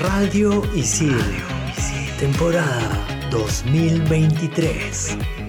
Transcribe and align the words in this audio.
Radio 0.00 0.64
Isil, 0.72 1.20
temporada 2.18 3.04
2023. 3.28 5.39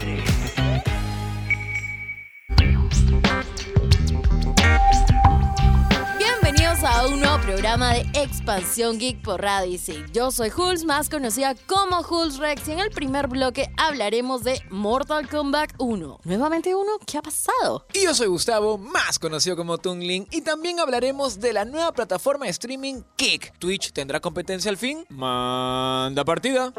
Programa 7.72 7.94
de 7.94 8.22
Expansión 8.22 9.00
Geek 9.00 9.22
por 9.22 9.46
Isil. 9.66 10.06
Yo 10.12 10.30
soy 10.32 10.52
Hulz, 10.54 10.84
más 10.84 11.08
conocida 11.08 11.56
como 11.68 12.02
Hulz 12.02 12.38
Rex, 12.38 12.68
y 12.68 12.74
en 12.74 12.80
el 12.80 12.90
primer 12.90 13.30
bloque 13.30 13.72
hablaremos 13.78 14.44
de 14.44 14.62
Mortal 14.70 15.30
Kombat 15.30 15.72
1. 15.78 16.20
Nuevamente 16.26 16.76
uno, 16.76 16.92
¿qué 17.06 17.18
ha 17.18 17.22
pasado? 17.22 17.86
Y 17.94 18.04
yo 18.04 18.14
soy 18.14 18.28
Gustavo, 18.28 18.78
más 18.78 19.20
conocido 19.20 19.56
como 19.56 19.78
Tungling, 19.78 20.28
y 20.32 20.42
también 20.42 20.82
hablaremos 20.82 21.40
de 21.40 21.54
la 21.54 21.64
nueva 21.64 21.94
plataforma 21.94 22.44
de 22.44 22.52
streaming 22.52 23.04
Kick. 23.16 23.58
¿Twitch 23.58 23.94
tendrá 23.94 24.20
competencia 24.20 24.70
al 24.70 24.76
fin? 24.76 25.06
Manda 25.08 26.26
partida. 26.26 26.74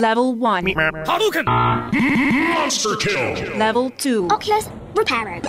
Level 0.00 0.34
1. 0.36 0.74
Monster 2.58 2.98
kill. 2.98 3.56
Level 3.56 3.94
2. 3.96 4.32
Oculus 4.32 4.66
Reparo. 4.96 5.40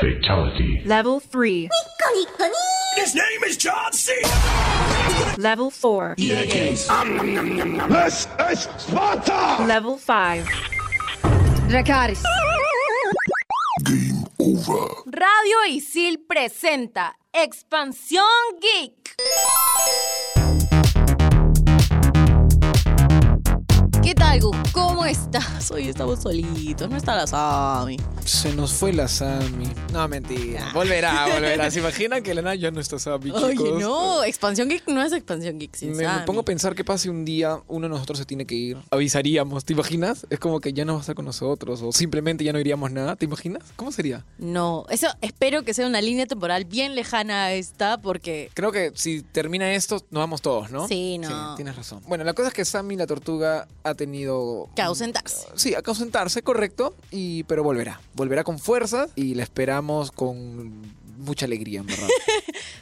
Fatality. 0.00 0.82
Level 0.84 1.20
3. 1.20 1.68
His 2.96 3.14
name 3.14 3.44
is 3.46 3.56
John 3.56 3.92
C. 3.92 4.12
Level 5.38 5.70
4. 5.70 6.14
This 6.18 6.54
is 8.50 8.68
Sparta. 8.78 9.64
Level 9.64 9.96
5. 9.96 10.48
Dracaris. 11.68 12.22
Game 13.84 14.24
over. 14.40 14.88
Radio 15.06 15.58
Isil 15.70 16.18
presenta 16.26 17.14
Expansión 17.32 18.58
Geek. 18.60 19.14
¿Cómo 25.04 25.12
estás? 25.12 25.70
Hoy 25.70 25.88
estamos 25.88 26.22
solitos, 26.22 26.88
no 26.88 26.96
está 26.96 27.14
la 27.14 27.26
Sami. 27.26 27.98
Se 28.24 28.54
nos 28.54 28.72
fue 28.72 28.90
la 28.90 29.06
Sammy. 29.06 29.70
No, 29.92 30.08
mentira. 30.08 30.70
Volverá, 30.72 31.26
volverá. 31.34 31.70
¿Se 31.70 31.80
imaginan 31.80 32.22
que 32.22 32.30
Elena 32.30 32.54
ya 32.54 32.70
no 32.70 32.80
está 32.80 32.96
chicos? 32.96 33.42
Oye, 33.42 33.72
no, 33.78 34.24
Expansión 34.24 34.70
Geek 34.70 34.88
no 34.88 35.02
es 35.02 35.12
Expansión 35.12 35.58
Geek 35.58 35.74
sin 35.74 35.94
Me, 35.94 36.06
pongo 36.24 36.40
a 36.40 36.44
pensar 36.46 36.74
que 36.74 36.84
pase 36.84 37.10
un 37.10 37.26
día, 37.26 37.60
uno 37.68 37.86
de 37.86 37.90
nosotros 37.90 38.18
se 38.18 38.24
tiene 38.24 38.46
que 38.46 38.54
ir. 38.54 38.78
Avisaríamos, 38.90 39.66
¿te 39.66 39.74
imaginas? 39.74 40.26
Es 40.30 40.38
como 40.38 40.58
que 40.60 40.72
ya 40.72 40.86
no 40.86 40.94
va 40.94 41.00
a 41.00 41.02
estar 41.02 41.14
con 41.14 41.26
nosotros 41.26 41.82
o 41.82 41.92
simplemente 41.92 42.42
ya 42.42 42.54
no 42.54 42.58
iríamos 42.58 42.90
nada, 42.90 43.14
¿te 43.14 43.26
imaginas? 43.26 43.62
¿Cómo 43.76 43.92
sería? 43.92 44.24
No, 44.38 44.86
eso 44.88 45.08
espero 45.20 45.64
que 45.64 45.74
sea 45.74 45.86
una 45.86 46.00
línea 46.00 46.24
temporal 46.24 46.64
bien 46.64 46.94
lejana 46.94 47.44
a 47.44 47.52
esta 47.52 48.00
porque 48.00 48.50
Creo 48.54 48.72
que 48.72 48.90
si 48.94 49.20
termina 49.20 49.70
esto, 49.74 49.96
nos 50.10 50.22
vamos 50.22 50.40
todos, 50.40 50.70
¿no? 50.70 50.88
Sí, 50.88 51.18
no. 51.18 51.56
tienes 51.56 51.76
razón. 51.76 52.00
Bueno, 52.08 52.24
la 52.24 52.32
cosa 52.32 52.48
es 52.48 52.54
que 52.54 52.64
Sammy 52.64 52.96
la 52.96 53.06
tortuga 53.06 53.68
ha 53.82 53.94
tenido... 53.94 54.70
que 54.74 54.93
ausentarse. 54.94 55.46
Sí, 55.54 55.74
a 55.74 55.82
ausentarse, 55.84 56.42
correcto, 56.42 56.94
y, 57.10 57.44
pero 57.44 57.62
volverá. 57.62 58.00
Volverá 58.14 58.44
con 58.44 58.58
fuerzas 58.58 59.10
y 59.14 59.34
la 59.34 59.42
esperamos 59.42 60.10
con 60.10 61.03
mucha 61.16 61.46
alegría, 61.46 61.80
en 61.80 61.86
verdad. 61.86 62.08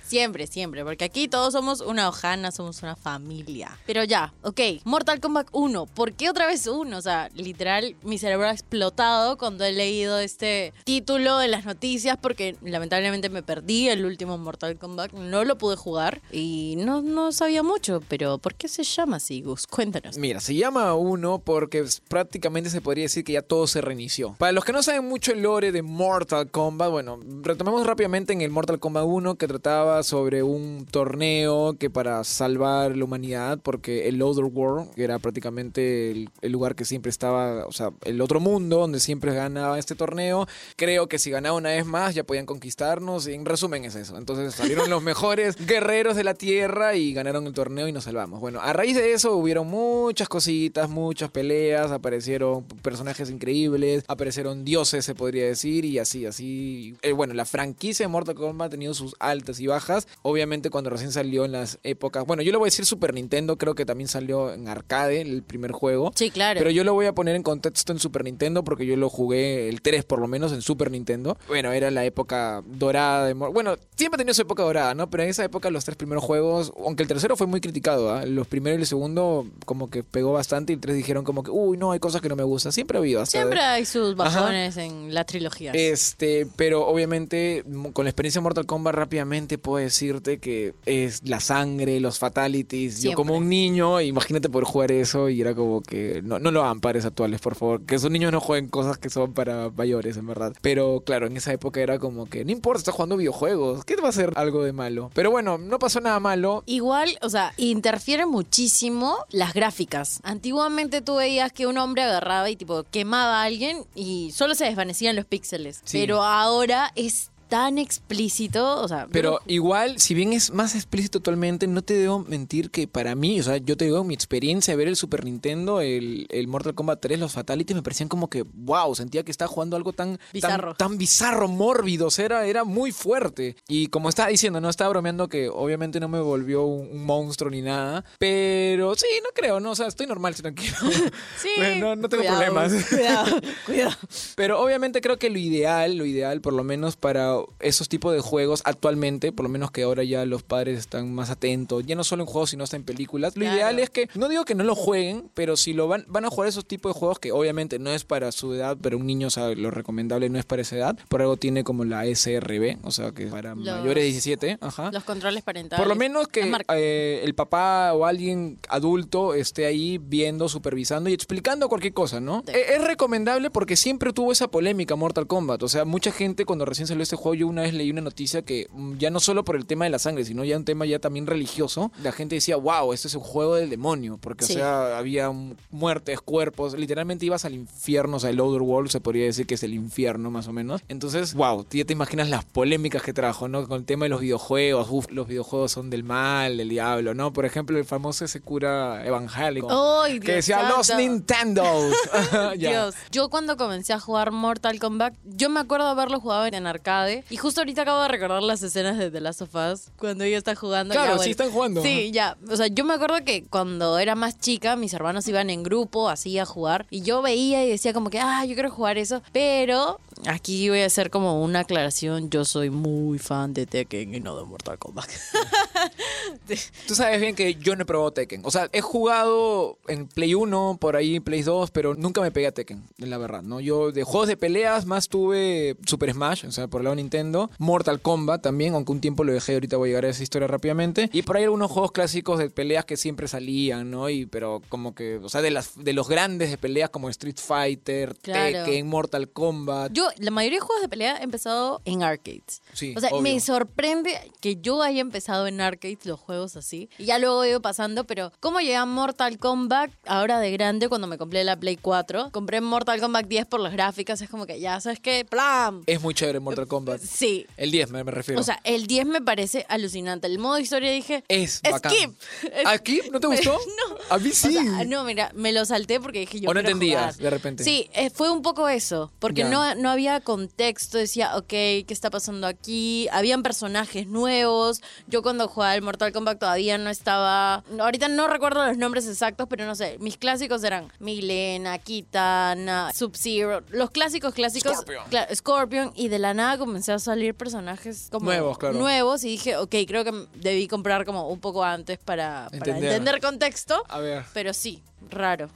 Siempre, 0.05 0.47
siempre, 0.47 0.85
porque 0.85 1.05
aquí 1.07 1.27
todos 1.27 1.55
somos 1.55 1.81
una 1.81 2.07
hojana, 2.07 2.51
somos 2.53 2.83
una 2.83 2.97
familia. 2.97 3.79
Pero 3.87 4.05
ya, 4.05 4.35
ok, 4.43 4.61
Mortal 4.85 5.21
Kombat 5.21 5.49
1, 5.53 5.87
¿por 5.87 6.13
qué 6.13 6.29
otra 6.29 6.47
vez 6.47 6.67
1? 6.67 6.99
O 6.99 7.01
sea, 7.01 7.31
literal, 7.35 7.97
mi 8.03 8.19
cerebro 8.19 8.47
ha 8.47 8.53
explotado 8.53 9.39
cuando 9.39 9.65
he 9.65 9.73
leído 9.73 10.19
este 10.19 10.75
título 10.85 11.41
en 11.41 11.51
las 11.51 11.65
noticias 11.65 12.19
porque 12.21 12.57
lamentablemente 12.61 13.31
me 13.31 13.43
perdí 13.43 13.89
el 13.89 14.05
último 14.05 14.37
Mortal 14.37 14.77
Kombat, 14.77 15.13
no 15.15 15.45
lo 15.47 15.57
pude 15.57 15.77
jugar 15.77 16.21
y 16.31 16.75
no, 16.77 17.01
no 17.01 17.33
sabía 17.33 17.63
mucho, 17.63 18.03
pero 18.09 18.37
¿por 18.37 18.55
qué 18.55 18.69
se 18.69 18.83
llama 18.85 19.17
así, 19.17 19.41
Gus? 19.41 19.67
Cuéntanos. 19.67 20.19
Mira, 20.19 20.41
se 20.41 20.55
llama 20.55 20.93
uno 20.95 21.39
porque 21.39 21.79
es- 21.79 22.01
prácticamente 22.01 22.69
se 22.69 22.83
podría 22.83 23.05
decir 23.05 23.25
que 23.25 23.33
ya 23.33 23.41
todo 23.42 23.67
se 23.67 23.81
reinició. 23.81 24.35
Para 24.39 24.53
los 24.53 24.65
que 24.67 24.75
no 24.75 24.83
saben 24.83 25.09
mucho 25.09 25.33
el 25.33 25.41
lore 25.41 25.73
de 25.73 25.81
Mortal 25.81 26.51
Kombat, 26.51 26.91
bueno, 26.91 27.19
retomemos 27.41 27.87
rápidamente 27.87 28.22
en 28.29 28.41
el 28.41 28.51
Mortal 28.51 28.79
Kombat 28.79 29.05
1 29.05 29.35
que 29.35 29.49
trataba 29.49 30.03
sobre 30.03 30.43
un 30.43 30.87
torneo 30.91 31.77
que 31.79 31.91
para 31.91 32.23
salvar 32.25 32.97
la 32.97 33.05
humanidad, 33.05 33.59
porque 33.63 34.09
el 34.09 34.23
Other 34.23 34.45
World, 34.45 34.95
que 34.95 35.05
era 35.05 35.19
prácticamente 35.19 36.11
el, 36.11 36.31
el 36.41 36.53
lugar 36.53 36.75
que 36.75 36.85
siempre 36.85 37.11
estaba, 37.11 37.67
o 37.67 37.73
sea, 37.73 37.91
el 38.05 38.21
otro 38.21 38.39
mundo 38.39 38.79
donde 38.79 39.01
siempre 39.01 39.35
ganaba 39.35 39.79
este 39.79 39.95
torneo, 39.95 40.47
creo 40.77 41.09
que 41.09 41.19
si 41.19 41.31
ganaba 41.31 41.57
una 41.57 41.71
vez 41.71 41.85
más 41.85 42.15
ya 42.15 42.25
podían 42.25 42.47
conquistarnos, 42.47 43.27
y 43.27 43.35
en 43.35 43.45
resumen 43.45 43.85
es 43.85 43.95
eso. 43.95 44.17
Entonces 44.17 44.55
salieron 44.55 44.89
los 44.91 45.03
mejores 45.13 45.57
guerreros 45.57 46.17
de 46.17 46.25
la 46.25 46.35
Tierra 46.35 46.95
y 46.95 47.13
ganaron 47.13 47.47
el 47.47 47.53
torneo 47.53 47.89
y 47.89 47.93
nos 47.93 48.05
salvamos. 48.05 48.41
Bueno, 48.41 48.61
a 48.61 48.73
raíz 48.73 48.97
de 48.97 49.13
eso 49.13 49.37
hubieron 49.37 49.67
muchas 49.67 50.29
cositas, 50.29 50.89
muchas 50.89 51.31
peleas, 51.31 51.91
aparecieron 51.91 52.65
personajes 52.83 53.31
increíbles, 53.31 54.05
aparecieron 54.09 54.65
dioses, 54.65 55.05
se 55.05 55.15
podría 55.15 55.47
decir, 55.47 55.85
y 55.85 55.99
así, 55.99 56.27
así. 56.27 56.97
Eh, 57.03 57.13
bueno, 57.13 57.35
la 57.35 57.45
franquicia 57.45 58.09
Mortal 58.12 58.34
Kombat 58.36 58.67
ha 58.68 58.70
tenido 58.70 58.95
sus 58.95 59.17
altas 59.18 59.58
y 59.61 59.67
bajas. 59.67 60.06
Obviamente 60.23 60.70
cuando 60.70 60.90
recién 60.90 61.11
salió 61.12 61.45
en 61.45 61.52
las 61.52 61.78
épocas, 61.83 62.24
bueno, 62.27 62.42
yo 62.42 62.52
lo 62.52 62.58
voy 62.58 62.67
a 62.67 62.70
decir 62.70 62.86
Super 62.86 63.12
Nintendo, 63.14 63.56
creo 63.58 63.74
que 63.74 63.84
también 63.84 64.06
salió 64.08 64.52
en 64.52 64.68
arcade 64.68 65.20
el 65.20 65.42
primer 65.42 65.73
juego. 65.73 66.12
Sí, 66.14 66.30
claro. 66.30 66.58
Pero 66.58 66.70
yo 66.70 66.84
lo 66.84 66.95
voy 66.95 67.06
a 67.06 67.14
poner 67.14 67.34
en 67.34 67.42
contexto 67.42 67.92
en 67.92 67.98
Super 67.98 68.24
Nintendo 68.24 68.62
porque 68.64 68.86
yo 68.86 68.96
lo 68.96 69.08
jugué 69.08 69.68
el 69.68 69.83
3 69.83 70.05
por 70.05 70.20
lo 70.20 70.28
menos 70.28 70.52
en 70.52 70.62
Super 70.62 70.90
Nintendo. 70.90 71.36
Bueno, 71.48 71.73
era 71.73 71.90
la 71.90 72.05
época 72.05 72.62
dorada 72.67 73.27
de 73.27 73.34
Mor- 73.34 73.52
Bueno, 73.52 73.77
siempre 73.96 74.17
ha 74.17 74.18
tenido 74.18 74.34
su 74.34 74.42
época 74.42 74.62
dorada, 74.62 74.94
¿no? 74.94 75.08
Pero 75.11 75.23
en 75.24 75.30
esa 75.30 75.44
época 75.44 75.70
los 75.70 75.84
tres 75.84 75.96
primeros 75.96 76.23
juegos, 76.23 76.73
aunque 76.84 77.02
el 77.02 77.08
tercero 77.08 77.36
fue 77.36 77.46
muy 77.46 77.61
criticado, 77.61 78.12
¿ah? 78.12 78.27
Los 78.27 78.46
primero 78.46 78.77
y 78.77 78.80
el 78.83 78.86
segundo 78.86 79.46
como 79.64 79.89
que 79.90 80.02
pegó 80.02 80.33
bastante 80.33 80.73
y 80.73 80.74
el 80.74 80.80
tres 80.80 80.96
dijeron 80.96 81.24
como 81.24 81.42
que, 81.42 81.50
uy, 81.50 81.77
no, 81.77 81.92
hay 81.92 81.98
cosas 81.98 82.20
que 82.20 82.29
no 82.29 82.36
me 82.36 82.42
gustan. 82.44 82.73
Siempre 82.73 82.98
ha 82.98 83.00
habido 83.00 83.20
hasta... 83.23 83.39
Siempre 83.39 83.61
hay 83.61 83.84
sus 83.84 84.18
Ajá. 84.20 84.40
bajones 84.40 84.77
en 84.77 85.14
la 85.14 85.24
trilogía. 85.24 85.73
Este, 85.73 86.46
pero 86.56 86.86
obviamente 86.86 87.58
m- 87.67 87.92
con 88.02 88.07
la 88.07 88.11
experiencia 88.11 88.40
de 88.40 88.42
Mortal 88.42 88.67
Kombat 88.67 88.96
rápidamente 88.96 89.58
puedo 89.58 89.77
decirte 89.77 90.39
que 90.39 90.74
es 90.86 91.20
la 91.23 91.39
sangre, 91.39 92.01
los 92.01 92.18
fatalities. 92.18 92.96
Yo 92.96 93.01
Siempre. 93.01 93.14
como 93.14 93.36
un 93.36 93.48
niño, 93.48 94.01
imagínate 94.01 94.48
poder 94.48 94.64
jugar 94.64 94.90
eso 94.90 95.29
y 95.29 95.40
era 95.40 95.55
como 95.55 95.83
que 95.83 96.20
no, 96.24 96.41
no 96.41 96.51
lo 96.51 96.64
hagan 96.64 96.80
padres 96.80 97.05
actuales, 97.05 97.41
por 97.41 97.55
favor. 97.55 97.83
Que 97.85 97.95
esos 97.95 98.11
niños 98.11 98.33
no 98.33 98.41
jueguen 98.41 98.68
cosas 98.68 98.98
que 98.98 99.08
son 99.08 99.35
para 99.35 99.70
mayores, 99.70 100.17
en 100.17 100.27
verdad. 100.27 100.52
Pero 100.62 101.05
claro, 101.07 101.29
en 101.29 101.36
esa 101.36 101.52
época 101.52 101.80
era 101.80 102.01
como 102.01 102.27
que 102.27 102.45
no 102.45 102.51
importa, 102.51 102.79
estás 102.79 102.95
jugando 102.96 103.17
videojuegos. 103.17 103.85
¿Qué 103.85 103.95
te 103.95 104.02
va 104.02 104.08
a 104.08 104.11
hacer 104.11 104.33
algo 104.35 104.64
de 104.64 104.73
malo? 104.73 105.12
Pero 105.14 105.30
bueno, 105.30 105.58
no 105.58 105.79
pasó 105.79 106.01
nada 106.01 106.18
malo. 106.18 106.64
Igual, 106.67 107.17
o 107.23 107.29
sea, 107.29 107.52
interfieren 107.57 108.29
muchísimo 108.29 109.17
las 109.30 109.55
gráficas. 109.55 110.18
Antiguamente 110.24 111.02
tú 111.02 111.17
veías 111.17 111.52
que 111.52 111.68
un 111.68 111.79
hombre 111.79 112.02
agarraba 112.02 112.51
y 112.51 112.57
tipo 112.57 112.83
quemaba 112.91 113.42
a 113.42 113.45
alguien 113.45 113.85
y 113.95 114.33
solo 114.33 114.57
se 114.57 114.64
desvanecían 114.64 115.14
los 115.14 115.24
píxeles. 115.24 115.83
Sí. 115.85 115.98
Pero 115.98 116.24
ahora 116.24 116.91
es 116.96 117.30
tan 117.52 117.77
explícito, 117.77 118.80
o 118.80 118.89
sea, 118.89 119.07
Pero 119.13 119.40
igual, 119.46 120.01
si 120.01 120.14
bien 120.14 120.33
es 120.33 120.55
más 120.55 120.74
explícito 120.74 121.18
actualmente, 121.18 121.67
no 121.67 121.83
te 121.83 121.92
debo 121.92 122.20
mentir 122.20 122.70
que 122.70 122.89
para 122.89 123.14
mí, 123.14 123.40
o 123.40 123.42
sea, 123.42 123.58
yo 123.58 123.77
te 123.77 123.85
digo 123.85 124.02
mi 124.05 124.14
experiencia 124.14 124.73
de 124.73 124.79
ver 124.79 124.89
el 124.89 124.96
Super 124.96 125.23
Nintendo, 125.27 125.83
el, 125.83 126.27
el 126.30 126.48
Mortal 126.48 126.74
Kombat 126.74 127.01
3, 127.01 127.20
los 127.20 127.33
Fatalities 127.33 127.77
me 127.77 127.83
parecían 127.83 128.08
como 128.08 128.31
que, 128.31 128.46
wow, 128.55 128.94
sentía 128.94 129.23
que 129.23 129.31
estaba 129.31 129.50
jugando 129.50 129.76
algo 129.76 129.93
tan 129.93 130.19
Bizarro. 130.32 130.75
tan, 130.76 130.88
tan 130.93 130.96
bizarro, 130.96 131.46
mórbido, 131.46 132.06
o 132.06 132.11
sea, 132.11 132.25
era, 132.25 132.46
era 132.46 132.64
muy 132.64 132.91
fuerte. 132.91 133.55
Y 133.69 133.88
como 133.88 134.08
estaba 134.08 134.31
diciendo, 134.31 134.58
no 134.62 134.70
estaba 134.70 134.88
bromeando 134.88 135.29
que 135.29 135.50
obviamente 135.50 136.00
no 136.00 136.08
me 136.08 136.20
volvió 136.20 136.62
un, 136.64 136.88
un 136.91 137.05
monstruo 137.05 137.50
ni 137.50 137.61
nada, 137.61 138.02
pero 138.19 138.94
sí, 138.94 139.06
no 139.23 139.29
creo, 139.35 139.61
no, 139.61 139.73
o 139.73 139.76
sea, 139.76 139.88
estoy 139.88 140.06
normal, 140.06 140.35
tranquilo. 140.35 140.76
sí, 141.37 141.50
no, 141.81 141.96
no 141.96 142.08
tengo 142.08 142.23
cuidado, 142.23 142.44
problemas. 142.46 142.85
Cuidado, 142.87 143.41
cuidado. 143.67 143.96
Pero 144.37 144.58
obviamente 144.62 145.02
creo 145.02 145.19
que 145.19 145.29
lo 145.29 145.38
ideal, 145.38 145.96
lo 145.96 146.06
ideal 146.06 146.41
por 146.41 146.55
lo 146.55 146.64
menos 146.64 146.96
para 146.96 147.42
esos 147.61 147.88
tipos 147.88 148.12
de 148.14 148.20
juegos 148.20 148.62
actualmente, 148.64 149.32
por 149.32 149.44
lo 149.44 149.49
menos 149.49 149.71
que 149.71 149.83
ahora 149.83 150.05
ya 150.05 150.25
los 150.27 150.43
padres 150.43 150.79
están 150.79 151.12
más 151.15 151.31
atentos, 151.31 151.85
ya 151.87 151.94
no 151.94 152.05
solo 152.05 152.23
en 152.23 152.27
juegos 152.29 152.50
sino 152.50 152.65
hasta 152.65 152.77
en 152.77 152.85
películas, 152.85 153.37
lo 153.37 153.41
Claro. 153.43 153.56
ideal 153.56 153.79
es 153.79 153.91
que, 153.91 154.09
no 154.15 154.29
digo 154.29 154.44
que 154.44 154.55
no 154.55 154.65
lo 154.65 154.75
jueguen, 154.75 155.31
pero 155.35 155.56
si 155.56 155.73
lo 155.73 155.89
van, 155.89 156.05
van 156.09 156.25
a 156.25 156.31
jugar 156.31 156.49
esos 156.49 156.65
tipos 156.67 156.93
de 156.94 156.99
juegos 156.99 157.19
que 157.19 157.33
obviamente 157.33 157.79
no 157.79 157.91
es 157.91 158.05
para 158.05 158.33
su 158.33 158.53
edad, 158.55 158.77
pero 158.81 158.99
un 158.99 159.06
niño, 159.06 159.31
sea, 159.31 159.49
lo 159.55 159.71
recomendable 159.71 160.29
no 160.29 160.39
es 160.39 160.44
para 160.44 160.62
esa 160.62 160.77
edad, 160.77 160.99
por 161.09 161.23
algo 161.23 161.37
tiene 161.37 161.65
como 161.65 161.85
la 161.85 162.06
SRB, 162.06 162.79
o 162.85 162.91
sea, 162.91 163.12
que 163.12 163.25
es 163.25 163.31
para 163.31 163.55
Los- 163.55 163.65
mayores 163.65 164.03
de 164.05 164.11
17, 164.11 164.59
ajá. 164.61 164.91
Los 164.93 165.05
controles 165.05 165.43
parentales. 165.43 165.81
Por 165.81 165.89
lo 165.89 165.97
menos 165.97 166.29
que 166.29 166.50
eh, 166.75 167.21
el 167.25 167.35
papá 167.35 167.93
o 167.94 168.05
alguien 168.06 168.59
adulto 168.69 169.35
esté 169.35 169.67
ahí 169.67 169.99
viendo, 169.99 170.49
supervisando 170.49 171.09
y 171.11 171.12
explicando 171.15 171.69
cualquier 171.69 171.93
cosa, 171.94 172.21
¿no? 172.21 172.43
Sí. 172.47 172.53
E- 172.55 172.75
Es 172.77 172.85
recomendable 172.85 173.50
porque 173.50 173.77
siempre 173.77 174.12
tuvo 174.12 174.33
esa 174.33 174.49
polémica 174.49 174.97
Mortal 174.97 175.27
Kombat. 175.27 175.62
O 175.62 175.69
sea, 175.69 175.85
mucha 175.85 176.11
gente 176.12 176.44
cuando 176.44 176.65
recién 176.65 176.87
salió 176.87 177.03
este 177.03 177.17
juego 177.17 177.31
pasó, 177.32 177.34
yo 177.34 177.46
una 177.49 177.62
vez 177.62 177.75
leí 177.75 177.90
una 177.90 178.00
noticia 178.00 178.43
que 178.43 178.69
mm, 178.73 178.96
ya 178.99 179.11
no 179.11 179.20
solo 179.20 179.44
por 179.44 179.56
el 179.56 179.67
tema 179.67 179.84
de 179.84 179.90
la 179.90 179.99
sangre, 179.99 180.25
sino 180.25 180.44
ya 180.44 180.56
un 180.56 180.64
tema 180.64 180.87
ya 180.87 180.99
también 180.99 181.26
religioso, 181.26 181.90
la 182.02 182.12
gente 182.12 182.34
decía, 182.37 182.56
wow, 182.56 182.93
esto 182.93 183.08
es 183.08 183.14
un 183.14 183.23
juego 183.23 183.56
del 183.56 183.70
demonio, 183.70 184.19
porque 184.20 184.44
Sí. 184.44 184.55
o 184.55 184.56
sea, 184.56 184.99
había 184.99 185.31
muertes, 185.70 186.20
cuerpos, 186.20 186.75
literalmente 186.75 187.26
ibas 187.26 187.44
al 187.44 187.55
infierno, 187.55 188.17
o 188.17 188.20
sea, 188.20 188.31
el 188.31 188.40
Otherworld 188.40 188.90
se 188.90 189.00
podría 189.00 189.25
decir 189.26 189.46
que 189.46 189.55
es 189.55 189.62
el 189.62 189.75
infierno 189.75 190.31
más 190.31 190.49
o 190.49 190.52
menos. 190.52 190.82
Entonces, 190.88 191.34
wow, 191.34 191.67
ya 191.70 191.84
te 191.84 191.93
imaginas 191.93 192.29
las 192.29 192.44
polémicas 192.44 193.02
que 193.02 193.12
trajo, 193.12 193.49
¿no? 193.49 193.67
Con 193.67 193.79
el 193.79 193.84
tema 193.84 194.05
de 194.05 194.08
los 194.11 194.20
videojuegos, 194.20 194.88
uf, 194.90 195.06
los 195.11 195.26
videojuegos 195.29 195.73
son 195.73 195.90
del 195.90 196.05
mal, 196.05 196.56
del 196.56 196.69
diablo, 196.69 197.14
¿no? 197.14 197.32
Por 197.32 197.44
ejemplo, 197.44 197.79
el 197.79 197.84
famoso 197.84 198.25
ese 198.25 198.40
cura 198.40 199.05
evangélico. 199.06 199.69
¡Ay, 200.02 200.20
que 200.20 200.32
decía 200.32 200.69
los. 200.69 200.90
Ya. 202.58 202.70
Dios. 202.70 202.94
Yo 203.11 203.29
cuando 203.29 203.56
comencé 203.56 203.93
a 203.93 204.00
jugar 204.00 204.31
Mortal 204.31 204.79
Kombat, 204.79 205.14
yo 205.25 205.49
me 205.49 205.61
acuerdo 205.61 205.87
haberlo 205.87 206.20
jugado 206.20 206.46
en 206.46 206.67
arcade. 206.67 207.12
Y 207.31 207.37
justo 207.37 207.61
ahorita 207.61 207.82
acabo 207.82 208.03
de 208.03 208.09
recordar 208.09 208.43
las 208.43 208.62
escenas 208.62 208.99
de 208.99 209.11
The 209.11 209.20
Last 209.20 209.43
of 209.43 209.55
Us 209.55 209.91
cuando 209.99 210.25
ella 210.25 210.38
está 210.38 210.55
jugando. 210.55 210.94
Claro, 210.94 211.17
Ya, 211.17 211.23
sí 211.23 211.31
están 211.31 211.50
jugando. 211.50 211.82
Sí, 211.82 212.11
ya. 212.12 212.37
O 212.50 212.56
sea, 212.56 212.67
yo 212.69 212.85
me 212.85 212.94
acuerdo 212.94 213.25
que 213.25 213.44
cuando 213.49 213.99
era 213.99 214.14
más 214.14 214.38
chica, 214.38 214.76
mis 214.76 214.93
hermanos 214.94 215.26
iban 215.29 215.50
en 215.50 215.62
grupo 215.62 216.09
así 216.09 216.38
a 216.38 216.44
jugar. 216.47 216.87
Y 216.91 217.03
yo 217.03 217.23
veía 217.23 217.64
y 217.64 217.70
decía 217.70 217.93
como 217.93 218.11
que, 218.11 218.19
ah, 218.20 218.44
yo 218.44 218.55
quiero 218.55 218.70
jugar 218.70 218.99
eso. 218.99 219.23
Pero 219.32 220.00
aquí 220.27 220.69
voy 220.69 220.81
a 220.81 220.87
hacer 220.87 221.11
como 221.11 221.43
una 221.43 221.61
aclaración. 221.61 222.31
Yo 222.31 222.45
soy 222.45 222.71
muy 222.71 223.19
fan 223.19 223.55
de 223.55 223.67
Tekken 223.67 224.15
y 224.15 224.21
no 224.21 224.37
de 224.37 224.45
Mortal 224.45 224.79
Kombat. 224.79 225.09
Tú 226.87 226.95
sabes 226.95 227.21
bien 227.21 227.35
que 227.35 227.55
yo 227.55 227.77
no 227.77 227.83
he 227.83 227.87
probado 227.87 228.13
Tekken. 228.13 228.43
O 228.45 228.51
sea, 228.51 228.69
he 228.73 228.81
jugado 228.81 229.79
en 229.89 230.07
Play 230.07 230.35
1, 230.35 230.79
por 230.81 230.97
ahí 230.97 231.21
Play 231.21 231.43
2, 231.43 231.71
pero 231.71 231.95
nunca 231.95 232.21
me 232.21 232.31
pegué 232.31 232.47
a 232.49 232.53
Tekken, 232.53 232.83
la 232.99 233.19
verdad, 233.19 233.43
¿no? 233.43 233.61
Yo 233.61 233.93
de 233.93 234.05
juegos 234.05 234.29
de 234.29 234.37
peleas 234.37 234.87
más 234.87 235.09
tuve 235.09 235.77
Super 235.87 236.13
Smash, 236.13 236.47
o 236.47 236.53
sea, 236.53 236.69
por 236.69 236.81
el 236.81 236.85
lado 236.85 236.97
de 236.97 237.03
Nintendo, 237.03 237.51
Mortal 237.59 238.01
Kombat 238.01 238.43
también, 238.43 238.75
aunque 238.75 238.93
un 238.93 239.01
tiempo 239.01 239.25
lo 239.25 239.33
dejé, 239.33 239.55
ahorita 239.55 239.77
voy 239.77 239.89
a 239.89 239.91
llegar 239.91 240.05
a 240.07 240.11
esa 240.11 240.23
historia 240.23 240.49
rápidamente. 240.49 241.11
Y 241.13 241.23
por 241.23 241.37
ahí 241.37 241.45
algunos 241.45 241.71
juegos 241.71 241.93
clásicos 241.93 242.39
de 242.39 242.51
peleas 242.51 242.85
que 242.85 242.97
siempre 242.97 243.29
salían, 243.29 243.91
¿no? 243.91 244.09
Y 244.09 244.27
pero 244.27 244.63
como 244.69 244.95
que, 244.95 245.17
o 245.17 245.29
sea, 245.29 245.43
de 245.43 245.51
las 245.51 245.83
de 245.83 245.93
los 245.93 246.09
grandes 246.09 246.51
de 246.51 246.59
peleas 246.59 246.91
como 246.91 247.09
Street 247.09 247.37
Fighter, 247.39 248.17
Claro. 248.23 248.65
Tekken, 248.65 248.87
Mortal 248.87 249.29
Kombat. 249.31 249.93
Yo, 249.93 250.05
la 250.19 250.31
mayoría 250.31 250.59
de 250.59 250.64
juegos 250.64 250.82
de 250.82 250.88
pelea 250.88 251.19
he 251.19 251.25
empezado 251.25 251.81
en 251.85 252.03
arcades. 252.03 252.62
Sí, 252.73 252.94
o 252.97 253.00
sea, 253.00 253.11
obvio. 253.11 253.23
me 253.23 253.41
sorprende 253.41 254.19
que 254.41 254.56
yo 254.56 254.82
haya 254.82 255.00
empezado 255.00 255.47
en 255.47 255.61
arcades 255.61 256.05
los 256.05 256.19
juegos 256.20 256.56
así. 256.56 256.88
Y 256.99 257.05
ya 257.06 257.19
luego 257.19 257.44
he 257.44 257.50
ido 257.50 257.62
pasando, 257.62 258.05
pero 258.05 258.32
¿cómo 258.41 258.61
llegué 258.61 258.76
a 258.76 258.85
Mortal 258.87 259.38
Kombat 259.38 259.91
ahora 260.06 260.38
de 260.41 260.50
grande 260.50 260.88
cuando 260.88 261.06
me 261.06 261.19
compré 261.19 261.44
la 261.44 261.56
Play 261.59 261.76
4? 261.76 262.31
Compré 262.32 262.61
Mortal 262.61 263.00
Kombat 263.00 263.26
10 263.26 263.47
por 263.47 263.61
las 263.61 263.73
gráficas. 263.73 264.20
Es 264.23 264.29
como 264.31 264.47
que 264.47 264.59
ya, 264.61 264.81
¿sabes 264.81 265.00
qué? 265.00 265.25
¡Plam! 265.29 265.82
Es 265.87 266.00
muy 266.00 266.15
chévere 266.15 266.41
Mortal 266.41 266.67
Kombat. 266.67 267.00
Sí. 267.00 267.47
El 267.56 267.70
10 267.70 267.91
me, 267.91 268.05
me 268.05 268.11
refiero. 268.11 268.41
O 268.41 268.44
sea, 268.44 268.61
el 268.65 268.87
10 268.87 269.06
me 269.06 269.20
parece 269.23 269.65
alucinante. 269.69 270.26
El 270.26 270.38
modo 270.38 270.58
historia 270.58 270.91
dije... 270.91 271.25
es 271.29 271.61
bacán. 271.62 271.93
Skip. 271.93 272.11
¿A 272.67 272.76
Skip? 272.79 273.12
¿No 273.12 273.20
te 273.20 273.26
gustó? 273.26 273.58
No. 273.88 273.97
A 274.11 274.19
mí 274.19 274.31
sí. 274.32 274.49
O 274.56 274.62
sea, 274.62 274.85
no, 274.85 275.05
mira, 275.05 275.31
me 275.35 275.53
lo 275.53 275.65
salté 275.65 275.99
porque 276.00 276.20
dije 276.20 276.41
yo 276.41 276.50
O 276.50 276.55
no 276.55 276.61
entendías, 276.61 277.15
jugar. 277.17 277.23
de 277.23 277.31
repente. 277.31 277.65
Sí, 277.65 277.88
eh, 277.94 278.11
fue 278.11 278.31
un 278.31 278.43
poco 278.43 278.69
eso, 278.69 279.11
porque 279.19 279.43
Ya. 279.43 279.49
no, 279.49 279.75
no 279.76 279.91
había 279.93 280.21
contexto, 280.21 280.99
decía, 280.99 281.37
ok, 281.37 281.47
¿qué 281.49 281.87
está 281.89 282.11
pasando 282.11 282.47
aquí? 282.47 283.09
Habían 283.12 283.43
personajes 283.43 284.06
nuevos, 284.06 284.81
yo 285.06 285.23
cuando 285.23 285.47
jugaba 285.49 285.75
el 285.75 285.83
Mortal 285.83 286.12
Kombat 286.12 286.39
todavía 286.39 286.79
no 286.79 286.91
estaba, 286.91 287.62
ahorita 287.79 288.09
no 288.09 288.27
recuerdo 288.29 288.67
los 288.67 288.77
nombres 288.79 289.06
exactos, 289.06 289.47
pero 289.49 289.67
no 289.67 289.75
sé, 289.75 289.97
mis 290.00 290.17
clásicos 290.17 290.65
eran 290.65 290.91
Milena, 290.99 291.79
Kitana, 291.79 292.91
Sub-Zero, 292.94 293.62
los 293.71 293.91
clásicos 293.91 294.35
clásicos. 294.35 294.73
Scorpion. 294.73 295.05
Scorpion, 295.35 295.93
y 295.94 296.09
de 296.09 296.19
la 296.19 296.35
nada 296.35 296.59
comencé 296.59 296.93
a 296.93 296.99
salir 296.99 297.35
personajes 297.35 298.09
como 298.11 298.27
Nuevos, 298.27 298.59
claro. 298.59 298.79
nuevos 298.79 299.25
y 299.25 299.29
dije, 299.29 299.56
ok, 299.56 299.75
creo 299.87 300.05
que 300.05 300.27
debí 300.35 300.69
comprar 300.69 301.05
como 301.05 301.29
un 301.29 301.41
poco 301.41 301.62
antes 301.65 301.99
para, 301.99 302.49
para 302.50 302.56
Entender. 302.56 302.93
entender 302.93 303.21
contexto. 303.21 303.85
A 303.89 304.00
ver. 304.00 304.25
Pero 304.33 304.53
sí, 304.55 304.83
raro. 305.11 305.49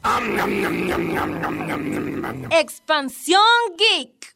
Expansión 2.51 3.41
Geek. 3.79 4.36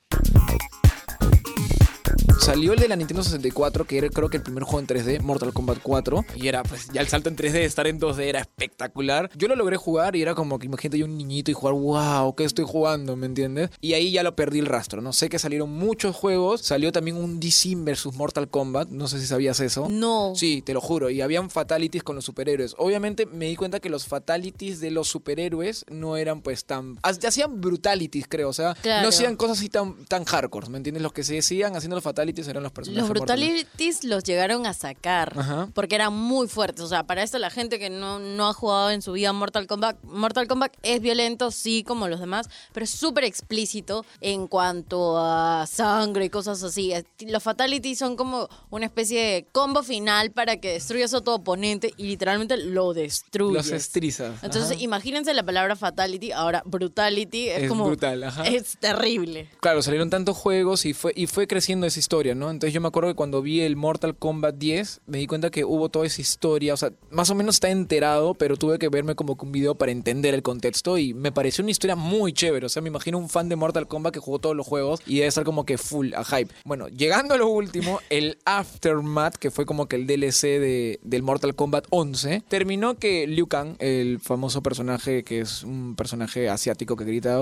Salió 2.40 2.72
el 2.72 2.80
de 2.80 2.88
la 2.88 2.96
Nintendo 2.96 3.22
64, 3.22 3.84
que 3.84 3.98
era 3.98 4.08
creo 4.08 4.28
que 4.30 4.38
el 4.38 4.42
primer 4.42 4.64
juego 4.64 4.80
en 4.80 4.86
3D, 4.86 5.20
Mortal 5.20 5.52
Kombat 5.52 5.78
4. 5.82 6.24
Y 6.36 6.48
era, 6.48 6.62
pues, 6.62 6.88
ya 6.92 7.00
el 7.02 7.06
salto 7.06 7.28
en 7.28 7.36
3D, 7.36 7.56
estar 7.56 7.86
en 7.86 8.00
2D 8.00 8.22
era 8.22 8.40
espectacular. 8.40 9.30
Yo 9.36 9.46
lo 9.46 9.54
logré 9.56 9.76
jugar 9.76 10.16
y 10.16 10.22
era 10.22 10.34
como 10.34 10.58
que, 10.58 10.66
imagínate, 10.66 10.98
yo 10.98 11.04
un 11.04 11.16
niñito 11.18 11.50
y 11.50 11.54
jugar, 11.54 11.74
wow, 11.74 12.34
¿qué 12.34 12.44
estoy 12.44 12.64
jugando? 12.66 13.14
¿Me 13.14 13.26
entiendes? 13.26 13.70
Y 13.82 13.92
ahí 13.92 14.10
ya 14.10 14.22
lo 14.22 14.34
perdí 14.36 14.58
el 14.58 14.66
rastro, 14.66 15.02
¿no? 15.02 15.12
Sé 15.12 15.28
que 15.28 15.38
salieron 15.38 15.70
muchos 15.70 16.16
juegos. 16.16 16.62
Salió 16.62 16.92
también 16.92 17.16
un 17.18 17.40
DC 17.40 17.74
versus 17.76 18.14
Mortal 18.16 18.48
Kombat. 18.48 18.88
No 18.88 19.06
sé 19.06 19.20
si 19.20 19.26
sabías 19.26 19.60
eso. 19.60 19.88
No. 19.90 20.32
Sí, 20.34 20.62
te 20.62 20.72
lo 20.72 20.80
juro. 20.80 21.10
Y 21.10 21.20
habían 21.20 21.50
fatalities 21.50 22.02
con 22.02 22.16
los 22.16 22.24
superhéroes. 22.24 22.74
Obviamente 22.78 23.26
me 23.26 23.46
di 23.46 23.56
cuenta 23.56 23.80
que 23.80 23.90
los 23.90 24.06
fatalities 24.06 24.80
de 24.80 24.90
los 24.90 25.08
superhéroes 25.08 25.84
no 25.90 26.16
eran 26.16 26.40
pues 26.40 26.64
tan... 26.64 26.96
ha- 27.02 27.10
Hacían 27.10 27.60
brutalities, 27.60 28.26
creo. 28.28 28.48
O 28.48 28.52
sea, 28.54 28.74
Claro. 28.80 29.02
no 29.02 29.08
hacían 29.10 29.36
cosas 29.36 29.58
así 29.58 29.68
tan, 29.68 30.04
tan 30.06 30.24
hardcore, 30.24 30.68
¿me 30.70 30.78
entiendes? 30.78 31.02
Los 31.02 31.12
que 31.12 31.22
se 31.22 31.34
decían 31.34 31.76
haciendo 31.76 31.96
los 31.96 32.02
fatalities 32.02 32.29
eran 32.38 32.62
los 32.62 32.72
personajes 32.72 33.00
Los 33.02 33.08
brutalities 33.10 34.04
los 34.04 34.24
llegaron 34.24 34.66
a 34.66 34.74
sacar 34.74 35.32
Ajá. 35.36 35.68
porque 35.74 35.94
eran 35.94 36.12
muy 36.14 36.48
fuertes. 36.48 36.82
O 36.84 36.88
sea, 36.88 37.04
para 37.04 37.22
esto 37.22 37.38
la 37.38 37.50
gente 37.50 37.78
que 37.78 37.90
no, 37.90 38.18
no 38.18 38.48
ha 38.48 38.52
jugado 38.52 38.90
en 38.90 39.02
su 39.02 39.12
vida 39.12 39.32
Mortal 39.32 39.66
Kombat, 39.66 40.02
Mortal 40.04 40.46
Kombat 40.48 40.74
es 40.82 41.00
violento, 41.00 41.50
sí, 41.50 41.84
como 41.84 42.08
los 42.08 42.20
demás, 42.20 42.48
pero 42.72 42.84
es 42.84 42.90
súper 42.90 43.24
explícito 43.24 44.04
en 44.20 44.46
cuanto 44.46 45.18
a 45.18 45.66
sangre 45.66 46.26
y 46.26 46.30
cosas 46.30 46.62
así. 46.62 46.92
Los 47.20 47.42
fatalities 47.42 47.98
son 47.98 48.16
como 48.16 48.48
una 48.70 48.86
especie 48.86 49.20
de 49.22 49.46
combo 49.52 49.82
final 49.82 50.30
para 50.30 50.58
que 50.58 50.72
destruyas 50.72 51.12
a 51.14 51.20
tu 51.20 51.30
oponente 51.30 51.92
y 51.96 52.04
literalmente 52.04 52.56
lo 52.56 52.92
destruyes. 52.94 53.54
Los 53.54 53.70
estrizas. 53.70 54.42
Entonces, 54.42 54.72
Ajá. 54.72 54.80
imagínense 54.80 55.34
la 55.34 55.42
palabra 55.42 55.76
fatality, 55.76 56.32
ahora 56.32 56.62
brutality 56.64 57.48
es, 57.48 57.62
Es 57.62 57.68
como 57.68 57.86
brutal, 57.86 58.22
ajá. 58.24 58.46
es 58.46 58.76
terrible. 58.78 59.48
Claro, 59.60 59.82
salieron 59.82 60.10
tantos 60.10 60.36
juegos 60.36 60.84
y 60.86 60.92
fue, 60.94 61.12
y 61.14 61.26
fue 61.26 61.46
creciendo 61.46 61.86
esa 61.86 61.98
historia, 61.98 62.19
¿no? 62.20 62.50
Entonces 62.50 62.74
yo 62.74 62.80
me 62.80 62.88
acuerdo 62.88 63.08
que 63.08 63.14
cuando 63.14 63.42
vi 63.42 63.60
el 63.60 63.76
Mortal 63.76 64.14
Kombat 64.16 64.56
10, 64.56 65.00
me 65.06 65.18
di 65.18 65.26
cuenta 65.26 65.50
que 65.50 65.64
hubo 65.64 65.88
toda 65.88 66.06
esa 66.06 66.20
historia, 66.20 66.74
o 66.74 66.76
sea, 66.76 66.92
más 67.10 67.30
o 67.30 67.34
menos 67.34 67.56
está 67.56 67.70
enterado, 67.70 68.34
pero 68.34 68.56
tuve 68.56 68.78
que 68.78 68.88
verme 68.88 69.14
como 69.14 69.36
que 69.36 69.46
un 69.46 69.52
video 69.52 69.74
para 69.74 69.92
entender 69.92 70.34
el 70.34 70.42
contexto 70.42 70.98
y 70.98 71.14
me 71.14 71.32
pareció 71.32 71.62
una 71.62 71.70
historia 71.70 71.96
muy 71.96 72.32
chévere, 72.32 72.66
o 72.66 72.68
sea, 72.68 72.82
me 72.82 72.88
imagino 72.88 73.18
un 73.18 73.28
fan 73.28 73.48
de 73.48 73.56
Mortal 73.56 73.88
Kombat 73.88 74.12
que 74.12 74.20
jugó 74.20 74.38
todos 74.38 74.54
los 74.54 74.66
juegos 74.66 75.00
y 75.06 75.16
debe 75.16 75.28
estar 75.28 75.44
como 75.44 75.64
que 75.64 75.78
full 75.78 76.12
a 76.14 76.24
hype. 76.24 76.52
Bueno, 76.64 76.88
llegando 76.88 77.34
a 77.34 77.38
lo 77.38 77.48
último, 77.48 78.00
el 78.10 78.38
Aftermath, 78.44 79.36
que 79.36 79.50
fue 79.50 79.64
como 79.64 79.86
que 79.86 79.96
el 79.96 80.06
DLC 80.06 80.42
de, 80.42 81.00
del 81.02 81.22
Mortal 81.22 81.54
Kombat 81.54 81.86
11, 81.90 82.42
terminó 82.48 82.98
que 82.98 83.26
Liu 83.26 83.46
Kang, 83.46 83.76
el 83.78 84.20
famoso 84.20 84.62
personaje 84.62 85.24
que 85.24 85.40
es 85.40 85.62
un 85.62 85.96
personaje 85.96 86.48
asiático 86.48 86.96
que 86.96 87.04
grita... 87.04 87.40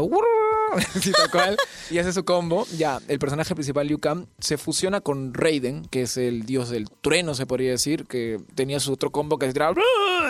Sí, 1.01 1.13
tal 1.13 1.31
cual. 1.31 1.57
Y 1.91 1.99
hace 1.99 2.13
su 2.13 2.25
combo. 2.25 2.67
Ya, 2.77 2.99
el 3.09 3.19
personaje 3.19 3.55
principal, 3.55 3.87
Liu 3.87 3.99
Kang, 3.99 4.27
se 4.39 4.59
fusiona 4.59 5.01
con 5.01 5.33
Raiden, 5.35 5.85
que 5.87 6.03
es 6.03 6.17
el 6.17 6.45
dios 6.45 6.71
del 6.71 6.89
trueno, 7.01 7.35
se 7.35 7.47
podría 7.47 7.71
decir, 7.71 8.05
que 8.07 8.39
tenía 8.55 8.81
su 8.81 8.93
otro 8.93 9.11
combo 9.11 9.39
que 9.39 9.47
se 9.47 9.53
tiraba. 9.53 9.75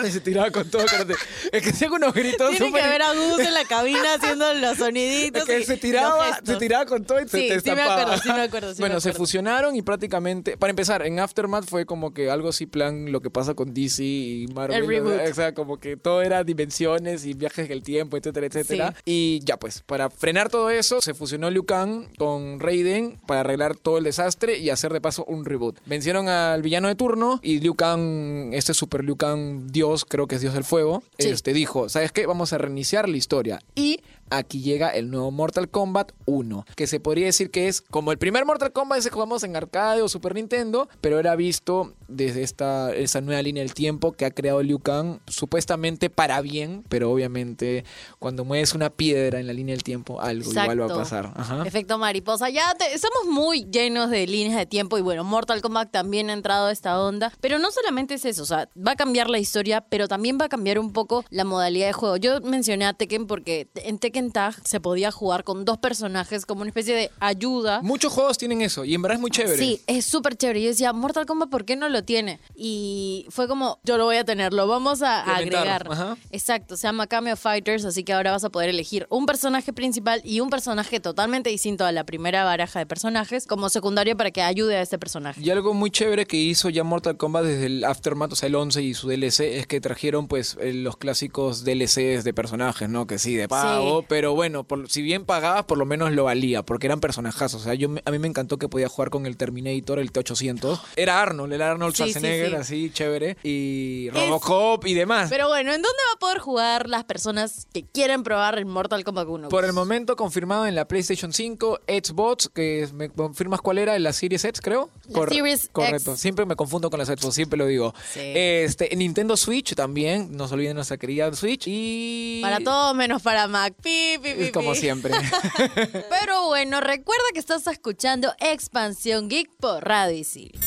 Y 0.05 0.11
se 0.11 0.21
tiraba 0.21 0.49
con 0.51 0.69
todo. 0.69 0.85
karate. 0.85 1.15
Es 1.51 1.61
que 1.63 1.69
hacía 1.71 1.91
unos 1.91 2.13
gritos. 2.13 2.51
Tiene 2.51 2.67
súper- 2.67 2.81
que 2.81 2.87
haber 2.87 3.01
a 3.01 3.13
Gus 3.13 3.39
en 3.39 3.53
la 3.53 3.65
cabina 3.65 4.13
haciendo 4.15 4.53
los 4.53 4.77
soniditos. 4.77 5.41
es 5.41 5.47
que 5.47 5.59
y- 5.61 5.65
se 5.65 5.77
tiraba, 5.77 6.39
se 6.43 6.55
tiraba 6.55 6.85
con 6.85 7.03
todo 7.03 7.19
y 7.21 7.27
se 7.27 7.37
Sí, 7.39 7.47
te 7.49 7.59
sí 7.59 7.71
me 7.71 7.81
acuerdo, 7.81 8.17
sí 8.21 8.29
me 8.29 8.41
acuerdo, 8.41 8.73
sí 8.73 8.79
bueno, 8.81 8.95
me 8.95 9.01
se 9.01 9.09
acuerdo. 9.09 9.23
fusionaron 9.25 9.75
y 9.75 9.81
prácticamente, 9.81 10.57
para 10.57 10.69
empezar, 10.71 11.05
en 11.05 11.19
Aftermath 11.19 11.65
fue 11.69 11.85
como 11.85 12.13
que 12.13 12.29
algo 12.29 12.49
así 12.49 12.65
plan 12.65 13.11
lo 13.11 13.21
que 13.21 13.29
pasa 13.29 13.53
con 13.55 13.73
DC 13.73 14.03
y 14.03 14.47
Marvel. 14.53 14.77
El 14.83 14.87
reboot. 14.87 15.19
O 15.29 15.33
sea, 15.33 15.53
como 15.53 15.77
que 15.79 15.97
todo 15.97 16.21
era 16.21 16.43
dimensiones 16.43 17.25
y 17.25 17.33
viajes 17.33 17.65
en 17.65 17.71
el 17.71 17.83
tiempo, 17.83 18.15
etcétera, 18.17 18.47
etcétera. 18.47 18.95
Y 19.05 19.41
ya 19.43 19.57
pues, 19.57 19.81
para 19.85 20.09
frenar 20.29 20.49
todo 20.49 20.69
eso, 20.69 21.01
se 21.01 21.15
fusionó 21.15 21.49
Liu 21.49 21.65
Kang 21.65 22.05
con 22.19 22.59
Raiden 22.59 23.17
para 23.25 23.39
arreglar 23.39 23.75
todo 23.75 23.97
el 23.97 24.03
desastre 24.03 24.59
y 24.59 24.69
hacer 24.69 24.93
de 24.93 25.01
paso 25.01 25.25
un 25.25 25.43
reboot. 25.43 25.79
Vencieron 25.87 26.27
al 26.29 26.61
villano 26.61 26.87
de 26.87 26.93
turno 26.93 27.39
y 27.41 27.59
Liu 27.59 27.73
Kang, 27.73 28.53
este 28.53 28.75
super 28.75 29.03
Liu 29.03 29.15
Kang 29.15 29.71
dios, 29.71 30.05
creo 30.05 30.27
que 30.27 30.35
es 30.35 30.41
dios 30.41 30.53
del 30.53 30.63
fuego, 30.65 31.01
Sí. 31.17 31.29
este 31.29 31.51
dijo, 31.51 31.89
¿sabes 31.89 32.11
qué? 32.11 32.27
Vamos 32.27 32.53
a 32.53 32.59
reiniciar 32.59 33.09
la 33.09 33.17
historia. 33.17 33.59
Y 33.73 34.01
aquí 34.29 34.61
llega 34.61 34.89
el 34.89 35.09
nuevo 35.09 35.31
Mortal 35.31 35.69
Kombat 35.69 36.11
1, 36.25 36.65
que 36.75 36.87
se 36.87 36.99
podría 36.99 37.25
decir 37.25 37.51
que 37.51 37.67
es 37.67 37.81
como 37.81 38.11
el 38.11 38.17
primer 38.17 38.45
Mortal 38.45 38.71
Kombat 38.71 38.99
ese 38.99 39.09
que 39.09 39.13
jugamos 39.13 39.43
en 39.43 39.55
arcade 39.55 40.01
o 40.01 40.09
Super 40.09 40.35
Nintendo, 40.35 40.87
pero 41.01 41.19
era 41.19 41.35
visto 41.35 41.93
desde 42.07 42.43
esta, 42.43 42.93
esa 42.93 43.21
nueva 43.21 43.41
línea 43.41 43.63
del 43.63 43.73
tiempo 43.73 44.11
que 44.11 44.25
ha 44.25 44.31
creado 44.31 44.61
Liu 44.63 44.79
Kang, 44.79 45.19
supuestamente 45.27 46.09
para 46.09 46.41
bien, 46.41 46.83
pero 46.89 47.11
obviamente 47.11 47.85
cuando 48.19 48.45
mueves 48.45 48.73
una 48.73 48.89
piedra 48.89 49.39
en 49.39 49.47
la 49.47 49.53
línea 49.53 49.73
del 49.73 49.83
tiempo, 49.83 50.21
algo 50.21 50.49
igual 50.51 50.79
va 50.79 50.83
a 50.83 50.87
Exacto. 50.87 50.95
pasar. 50.97 51.33
Ajá. 51.35 51.63
Efecto 51.65 51.97
mariposa. 51.97 52.49
Ya 52.49 52.73
te- 52.75 52.93
estamos 52.93 53.25
muy 53.29 53.65
llenos 53.71 54.09
de 54.09 54.27
líneas 54.27 54.57
de 54.57 54.65
tiempo 54.65 54.97
y 54.97 55.01
bueno, 55.01 55.23
Mortal 55.23 55.61
Kombat 55.61 55.91
también 55.91 56.29
ha 56.29 56.33
entrado 56.33 56.67
a 56.67 56.71
esta 56.71 57.01
onda. 57.01 57.31
Pero 57.41 57.59
no 57.59 57.71
solamente 57.71 58.15
es 58.15 58.25
eso, 58.25 58.43
o 58.43 58.45
sea, 58.45 58.69
va 58.75 58.91
a 58.91 58.95
cambiar 58.95 59.29
la 59.29 59.39
historia, 59.39 59.81
pero 59.81 60.07
también 60.07 60.37
va 60.39 60.45
a 60.45 60.49
cambiar 60.49 60.79
un 60.79 60.93
poco 60.93 61.23
la 61.29 61.45
modalidad 61.45 61.87
de 61.87 61.93
juego. 61.93 62.17
Yo 62.17 62.41
mencioné 62.41 62.85
a 62.85 62.93
Tekken 62.93 63.25
porque 63.27 63.69
en 63.75 63.97
Tekken 63.99 64.18
Tag 64.31 64.55
se 64.65 64.79
podía 64.79 65.11
jugar 65.11 65.43
con 65.43 65.65
dos 65.65 65.77
personajes 65.77 66.45
como 66.45 66.61
una 66.61 66.69
especie 66.69 66.95
de 66.95 67.11
ayuda. 67.19 67.81
Muchos 67.81 68.11
juegos 68.13 68.37
tienen 68.37 68.61
eso 68.61 68.83
y 68.85 68.93
en 68.93 69.01
verdad 69.01 69.15
es 69.15 69.21
muy 69.21 69.31
chévere. 69.31 69.57
Sí, 69.57 69.81
es 69.87 70.05
súper 70.05 70.35
chévere. 70.35 70.61
Yo 70.61 70.69
decía, 70.69 70.93
Mortal 70.93 71.25
Kombat, 71.25 71.49
¿por 71.49 71.65
qué 71.65 71.75
no 71.75 71.87
lo 71.89 72.03
tiene? 72.03 72.39
Y 72.55 73.25
fue 73.29 73.47
como, 73.47 73.79
yo 73.83 73.97
lo 73.97 74.05
voy 74.05 74.17
a 74.17 74.25
tener, 74.25 74.53
lo 74.53 74.67
vamos 74.67 75.01
a 75.01 75.21
agregar. 75.35 75.87
ajá. 75.89 76.17
Exacto, 76.31 76.75
se 76.77 76.83
llama 76.87 77.07
Cameo 77.07 77.35
Fighters, 77.37 77.85
así 77.85 78.03
que 78.03 78.13
ahora 78.13 78.31
vas 78.31 78.43
a 78.43 78.49
poder 78.49 78.69
elegir 78.69 79.07
un 79.09 79.25
personaje 79.25 79.73
principal 79.73 80.21
y 80.23 80.41
un 80.41 80.49
personaje 80.49 80.99
totalmente 80.99 81.49
distinto 81.49 81.85
a 81.85 81.91
la 81.91 82.03
primera 82.03 82.43
baraja 82.43 82.79
de 82.79 82.85
personajes 82.85 83.47
como 83.47 83.69
secundario 83.69 84.17
para 84.17 84.31
que 84.31 84.41
ayude 84.41 84.75
a 84.77 84.81
este 84.81 84.99
personaje. 84.99 85.41
Y 85.41 85.49
algo 85.49 85.73
muy 85.73 85.91
chévere 85.91 86.25
que 86.25 86.37
hizo 86.37 86.69
ya 86.69 86.83
Mortal 86.83 87.17
Kombat 87.17 87.43
desde 87.45 87.65
el 87.67 87.83
Aftermath, 87.83 88.33
o 88.33 88.35
sea, 88.35 88.47
el 88.47 88.55
11 88.55 88.81
y 88.81 88.93
su 88.93 89.07
DLC, 89.07 89.39
es 89.57 89.67
que 89.67 89.79
trajeron 89.81 90.27
pues 90.27 90.57
eh, 90.59 90.73
los 90.73 90.97
clásicos 90.97 91.63
DLCs 91.63 92.23
de 92.23 92.33
personajes, 92.33 92.89
¿no? 92.89 93.07
Que 93.07 93.19
sí, 93.19 93.35
de 93.35 93.47
pago, 93.47 94.01
Sí. 94.01 94.05
Pero 94.09 94.33
bueno, 94.35 94.65
por- 94.65 94.89
si 94.89 95.01
bien 95.01 95.23
pagabas, 95.23 95.63
por 95.63 95.77
lo 95.77 95.85
menos 95.85 96.11
lo 96.11 96.25
valía, 96.25 96.63
porque 96.63 96.87
eran 96.87 96.99
personajazos. 96.99 97.61
O 97.61 97.63
sea, 97.63 97.75
yo 97.75 97.87
a 98.03 98.11
mí 98.11 98.19
me 98.19 98.27
encantó 98.27 98.57
que 98.57 98.67
podía 98.67 98.89
jugar 98.89 99.09
con 99.11 99.25
el 99.25 99.37
Terminator, 99.37 99.99
el 99.99 100.11
T-800. 100.11 100.81
Era 100.97 101.21
Arnold, 101.21 101.53
era 101.53 101.71
Arnold 101.71 101.95
Sí, 101.95 102.03
sí, 102.03 102.09
Schwarzenegger, 102.09 102.49
sí. 102.49 102.55
así, 102.55 102.89
chévere. 102.91 103.37
Y 103.43 104.09
Robocop 104.09 104.85
y 104.87 104.93
demás. 104.95 105.29
Pero 105.29 105.47
bueno, 105.47 105.69
¿en 105.73 105.81
dónde 105.81 105.97
va 106.09 106.15
a 106.15 106.19
poder 106.19 106.39
jugar 106.39 106.89
las 106.89 107.03
personas 107.05 107.67
que 107.71 107.83
quieren 107.85 108.23
probar 108.23 108.57
el 108.57 108.65
Mortal 108.65 109.03
Kombat 109.03 109.27
1? 109.27 109.49
Por 109.49 109.63
el 109.63 109.73
momento 109.73 110.15
confirmado 110.15 110.65
en 110.67 110.75
la 110.75 110.85
PlayStation 110.87 111.31
5, 111.31 111.79
Xbox, 111.87 112.49
que 112.53 112.89
me 112.93 113.09
confirmas 113.09 113.61
cuál 113.61 113.77
era, 113.77 113.97
la 113.99 114.11
Series 114.11 114.43
X, 114.43 114.59
creo. 114.61 114.89
La 115.07 115.27
Series 115.27 115.69
Correcto, 115.71 116.11
X. 116.11 116.21
siempre 116.21 116.45
me 116.45 116.55
confundo 116.55 116.89
con 116.89 116.97
las 116.99 117.07
Xbox, 117.09 117.35
siempre 117.35 117.57
lo 117.57 117.67
digo. 117.67 117.93
Sí. 118.11 118.19
Este, 118.23 118.95
Nintendo 118.95 119.37
Switch 119.37 119.75
también, 119.75 120.35
no 120.35 120.47
se 120.47 120.55
olviden 120.55 120.75
nuestra 120.75 120.97
querida 120.97 121.31
Switch 121.33 121.65
y 121.67 122.39
Para 122.41 122.59
todos 122.59 122.95
menos 122.95 123.21
para 123.21 123.47
Mac. 123.47 123.75
Pi, 123.99 124.17
pi, 124.21 124.33
pi, 124.33 124.43
es 124.43 124.51
como 124.51 124.71
pi. 124.71 124.79
siempre. 124.79 125.13
Pero 126.09 126.47
bueno, 126.47 126.79
recuerda 126.79 127.23
que 127.33 127.39
estás 127.39 127.67
escuchando 127.67 128.33
Expansión 128.39 129.27
Geek 129.27 129.49
por 129.59 129.83
Radio 129.83 130.17
Isil. 130.17 130.57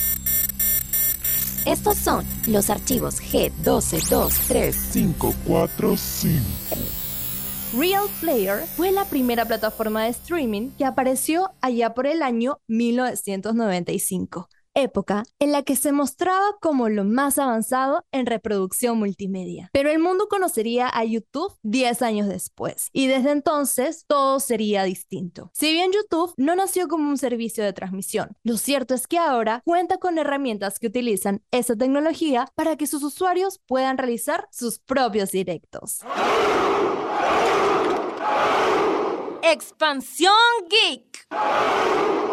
Estos 1.64 1.96
son 1.96 2.26
los 2.46 2.68
archivos 2.70 3.22
G12235. 3.22 4.92
545. 4.92 6.42
Real 7.78 8.06
Player 8.20 8.66
fue 8.76 8.92
la 8.92 9.06
primera 9.06 9.46
plataforma 9.46 10.04
de 10.04 10.10
streaming 10.10 10.72
que 10.76 10.84
apareció 10.84 11.52
allá 11.62 11.94
por 11.94 12.06
el 12.06 12.20
año 12.22 12.58
1995, 12.66 14.50
época 14.74 15.24
en 15.38 15.52
la 15.52 15.62
que 15.62 15.76
se 15.76 15.92
mostraba 15.92 16.56
como 16.60 16.88
lo 16.88 17.04
más 17.04 17.38
avanzado 17.38 18.04
en 18.12 18.26
reproducción 18.26 18.98
multimedia. 18.98 19.70
Pero 19.72 19.90
el 19.90 19.98
mundo 19.98 20.28
conocería 20.28 20.88
a 20.92 21.04
YouTube 21.04 21.54
10 21.62 22.02
años 22.02 22.28
después, 22.28 22.88
y 22.92 23.06
desde 23.06 23.30
entonces 23.30 24.04
todo 24.06 24.40
sería 24.40 24.84
distinto. 24.84 25.50
Si 25.54 25.72
bien 25.72 25.92
YouTube 25.92 26.34
no 26.36 26.54
nació 26.54 26.88
como 26.88 27.08
un 27.08 27.18
servicio 27.18 27.64
de 27.64 27.72
transmisión, 27.72 28.36
lo 28.42 28.56
cierto 28.56 28.94
es 28.94 29.06
que 29.06 29.18
ahora 29.18 29.62
cuenta 29.64 29.98
con 29.98 30.18
herramientas 30.18 30.78
que 30.78 30.86
utilizan 30.86 31.42
esa 31.50 31.76
tecnología 31.76 32.48
para 32.54 32.76
que 32.76 32.86
sus 32.86 33.02
usuarios 33.02 33.60
puedan 33.66 33.98
realizar 33.98 34.48
sus 34.50 34.78
propios 34.78 35.30
directos. 35.32 36.00
Expansión 39.42 40.32
Geek. 40.70 42.31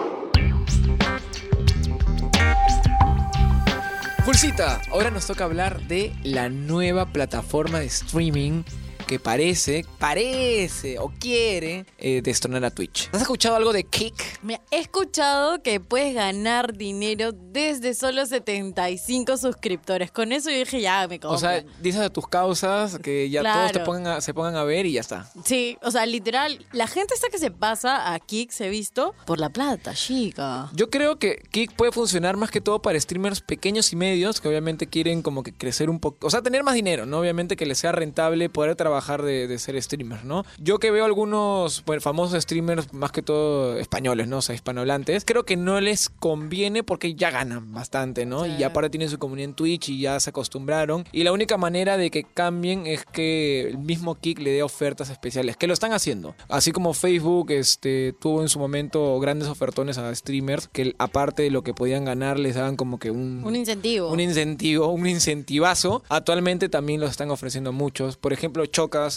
Fulcita, 4.29 4.79
ahora 4.91 5.09
nos 5.09 5.25
toca 5.25 5.43
hablar 5.43 5.81
de 5.87 6.13
la 6.21 6.49
nueva 6.49 7.07
plataforma 7.07 7.79
de 7.79 7.87
streaming 7.87 8.61
que 9.09 9.17
parece, 9.19 9.83
parece 9.97 10.99
o 10.99 11.09
quiere 11.19 11.83
eh, 11.97 12.21
destronar 12.23 12.63
a 12.63 12.69
Twitch. 12.69 13.09
¿Has 13.11 13.21
escuchado 13.23 13.55
algo 13.55 13.73
de 13.73 13.83
Kick? 13.83 14.43
Me 14.43 14.61
he 14.69 14.77
escuchado 14.81 15.63
que 15.63 15.79
puedes 15.79 16.13
ganar 16.13 16.77
dinero 16.77 17.31
desde 17.31 17.95
solo 17.95 18.23
75 18.27 19.37
suscriptores. 19.37 20.11
Con 20.11 20.31
eso 20.31 20.51
yo 20.51 20.57
dije, 20.57 20.79
ya 20.79 21.07
me 21.07 21.19
compro. 21.19 21.35
O 21.35 21.39
sea, 21.39 21.63
dices 21.81 22.01
a 22.01 22.11
tus 22.11 22.27
causas 22.27 22.99
que 22.99 23.31
ya 23.31 23.41
todos 23.41 23.71
te 23.71 23.79
pongan 23.79 24.05
a- 24.17 24.21
se 24.21 24.31
pongan 24.35 24.55
a 24.55 24.63
ver 24.63 24.85
y 24.85 24.91
ya 24.93 25.01
está. 25.01 25.27
sí, 25.43 25.79
o 25.81 25.89
sea, 25.89 26.05
literal, 26.05 26.63
la 26.71 26.85
gente 26.85 27.15
está 27.15 27.29
que 27.29 27.39
se 27.39 27.49
pasa 27.49 28.13
a 28.13 28.19
Kicks, 28.19 28.61
he 28.61 28.69
visto, 28.69 29.15
por 29.25 29.39
la 29.39 29.49
plata, 29.49 29.95
chica. 29.95 30.69
Yo 30.73 30.91
creo 30.91 31.17
que 31.17 31.41
Kick 31.49 31.73
puede 31.73 31.91
funcionar 31.91 32.37
más 32.37 32.51
que 32.51 32.61
todo 32.61 32.79
para 32.83 32.99
streamers 32.99 33.41
pequeños 33.41 33.91
y 33.91 33.95
medios 33.95 34.39
que 34.39 34.47
obviamente 34.47 34.85
quieren 34.85 35.23
como 35.23 35.41
que 35.41 35.51
crecer 35.51 35.89
un 35.89 35.99
poco, 35.99 36.27
o 36.27 36.29
sea, 36.29 36.43
tener 36.43 36.63
más 36.63 36.75
dinero, 36.75 37.07
¿no? 37.07 37.17
Obviamente 37.19 37.55
que 37.55 37.65
les 37.65 37.79
sea 37.79 37.91
rentable 37.91 38.49
poder 38.49 38.75
trabajar 38.75 38.98
de, 39.07 39.47
de 39.47 39.59
ser 39.59 39.81
streamers, 39.81 40.23
¿no? 40.23 40.45
Yo 40.59 40.79
que 40.79 40.91
veo 40.91 41.05
algunos 41.05 41.81
pues, 41.81 42.03
famosos 42.03 42.41
streamers, 42.41 42.93
más 42.93 43.11
que 43.11 43.21
todo 43.21 43.77
españoles, 43.77 44.27
¿no? 44.27 44.37
O 44.37 44.41
sea, 44.41 44.55
hispanohablantes, 44.55 45.25
creo 45.25 45.43
que 45.43 45.57
no 45.57 45.79
les 45.81 46.09
conviene 46.09 46.83
porque 46.83 47.15
ya 47.15 47.31
ganan 47.31 47.73
bastante, 47.73 48.25
¿no? 48.25 48.45
Sí. 48.45 48.51
Y 48.59 48.63
aparte 48.63 48.89
tienen 48.89 49.09
su 49.09 49.17
comunidad 49.17 49.49
en 49.49 49.55
Twitch 49.55 49.89
y 49.89 50.01
ya 50.01 50.19
se 50.19 50.29
acostumbraron. 50.29 51.05
Y 51.11 51.23
la 51.23 51.31
única 51.31 51.57
manera 51.57 51.97
de 51.97 52.11
que 52.11 52.23
cambien 52.23 52.87
es 52.87 53.05
que 53.05 53.67
el 53.69 53.77
mismo 53.77 54.15
Kick 54.15 54.39
le 54.39 54.51
dé 54.51 54.63
ofertas 54.63 55.09
especiales, 55.09 55.57
que 55.57 55.67
lo 55.67 55.73
están 55.73 55.93
haciendo. 55.93 56.35
Así 56.49 56.71
como 56.71 56.93
Facebook 56.93 57.51
este, 57.51 58.13
tuvo 58.19 58.41
en 58.41 58.49
su 58.49 58.59
momento 58.59 59.19
grandes 59.19 59.47
ofertones 59.47 59.97
a 59.97 60.13
streamers, 60.13 60.67
que 60.67 60.95
aparte 60.97 61.43
de 61.43 61.51
lo 61.51 61.63
que 61.63 61.73
podían 61.73 62.05
ganar, 62.05 62.39
les 62.39 62.55
daban 62.55 62.75
como 62.75 62.99
que 62.99 63.11
un, 63.11 63.43
Un 63.45 63.55
incentivo. 63.55 64.11
un 64.11 64.19
incentivo, 64.19 64.87
un 64.87 65.07
incentivazo. 65.07 66.03
Actualmente 66.09 66.69
también 66.69 66.99
lo 66.99 67.07
están 67.07 67.31
ofreciendo 67.31 67.71
muchos. 67.71 68.17
Por 68.17 68.33
ejemplo, 68.33 68.65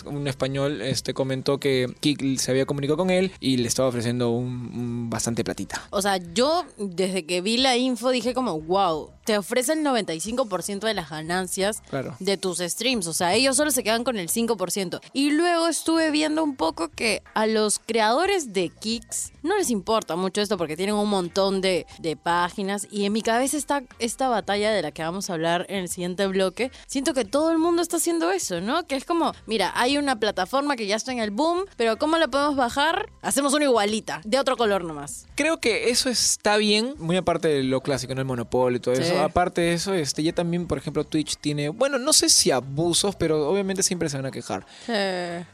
Un 0.04 0.28
español, 0.28 0.82
este 0.82 1.14
comentó 1.14 1.58
que 1.58 1.92
Kik 2.00 2.38
se 2.38 2.50
había 2.50 2.66
comunicado 2.66 2.96
con 2.96 3.10
él 3.10 3.32
y 3.40 3.56
le 3.56 3.68
estaba 3.68 3.88
ofreciendo 3.88 4.30
un 4.30 5.08
bastante 5.10 5.44
platita. 5.44 5.82
O 5.90 6.02
sea, 6.02 6.18
yo 6.34 6.64
desde 6.76 7.24
que 7.24 7.40
vi 7.40 7.56
la 7.56 7.76
info 7.76 8.10
dije 8.10 8.34
como, 8.34 8.60
wow, 8.60 9.10
te 9.24 9.38
ofrecen 9.38 9.86
el 9.86 9.92
95% 9.92 10.80
de 10.86 10.94
las 10.94 11.10
ganancias 11.10 11.82
Claro. 11.90 12.16
de 12.20 12.36
tus 12.36 12.58
streams. 12.58 13.06
O 13.06 13.12
sea, 13.12 13.34
ellos 13.34 13.56
solo 13.56 13.70
se 13.70 13.82
quedan 13.82 14.04
con 14.04 14.16
el 14.16 14.28
5%. 14.28 15.00
Y 15.12 15.30
luego 15.30 15.68
estuve 15.68 16.10
viendo 16.10 16.42
un 16.42 16.56
poco 16.56 16.88
que 16.88 17.22
a 17.34 17.46
los 17.46 17.78
creadores 17.78 18.52
de 18.52 18.68
Kicks 18.68 19.32
no 19.42 19.56
les 19.58 19.70
importa 19.70 20.16
mucho 20.16 20.40
esto 20.40 20.56
porque 20.56 20.76
tienen 20.76 20.94
un 20.94 21.08
montón 21.08 21.60
de, 21.60 21.86
de 21.98 22.16
páginas. 22.16 22.86
Y 22.90 23.04
en 23.04 23.12
mi 23.12 23.22
cabeza 23.22 23.56
está 23.56 23.82
esta 23.98 24.28
batalla 24.28 24.70
de 24.72 24.82
la 24.82 24.90
que 24.92 25.02
vamos 25.02 25.30
a 25.30 25.34
hablar 25.34 25.66
en 25.68 25.76
el 25.78 25.88
siguiente 25.88 26.26
bloque. 26.26 26.70
Siento 26.86 27.14
que 27.14 27.24
todo 27.24 27.50
el 27.50 27.58
mundo 27.58 27.82
está 27.82 27.96
haciendo 27.96 28.30
eso, 28.30 28.60
¿no? 28.60 28.86
Que 28.86 28.96
es 28.96 29.04
como, 29.04 29.32
mira, 29.46 29.72
hay 29.74 29.98
una 29.98 30.16
plataforma 30.18 30.76
que 30.76 30.86
ya 30.86 30.96
está 30.96 31.12
en 31.12 31.18
el 31.18 31.30
boom, 31.30 31.64
pero 31.76 31.96
¿cómo 31.98 32.18
la 32.18 32.28
podemos 32.28 32.56
bajar? 32.56 33.08
Hacemos 33.22 33.52
una 33.54 33.64
igualita, 33.64 34.20
de 34.24 34.38
otro 34.38 34.56
color 34.56 34.84
nomás. 34.84 35.26
Creo 35.34 35.58
que 35.60 35.90
eso 35.90 36.08
está 36.08 36.56
bien, 36.56 36.94
muy 36.98 37.16
aparte 37.16 37.48
de 37.48 37.62
lo 37.62 37.80
clásico, 37.80 38.14
¿no? 38.14 38.20
El 38.20 38.26
monopolio 38.26 38.76
y 38.76 38.80
todo 38.80 38.94
Sí. 38.94 39.02
eso. 39.02 39.11
Aparte 39.20 39.60
de 39.60 39.72
eso, 39.74 39.94
este, 39.94 40.22
ya 40.22 40.32
también, 40.32 40.66
por 40.66 40.78
ejemplo, 40.78 41.04
Twitch 41.04 41.36
tiene, 41.36 41.68
bueno, 41.68 41.98
no 41.98 42.12
sé 42.12 42.28
si 42.28 42.50
abusos, 42.50 43.16
pero 43.16 43.48
obviamente 43.48 43.82
siempre 43.82 44.08
se 44.08 44.16
van 44.16 44.26
a 44.26 44.30
quejar. 44.30 44.66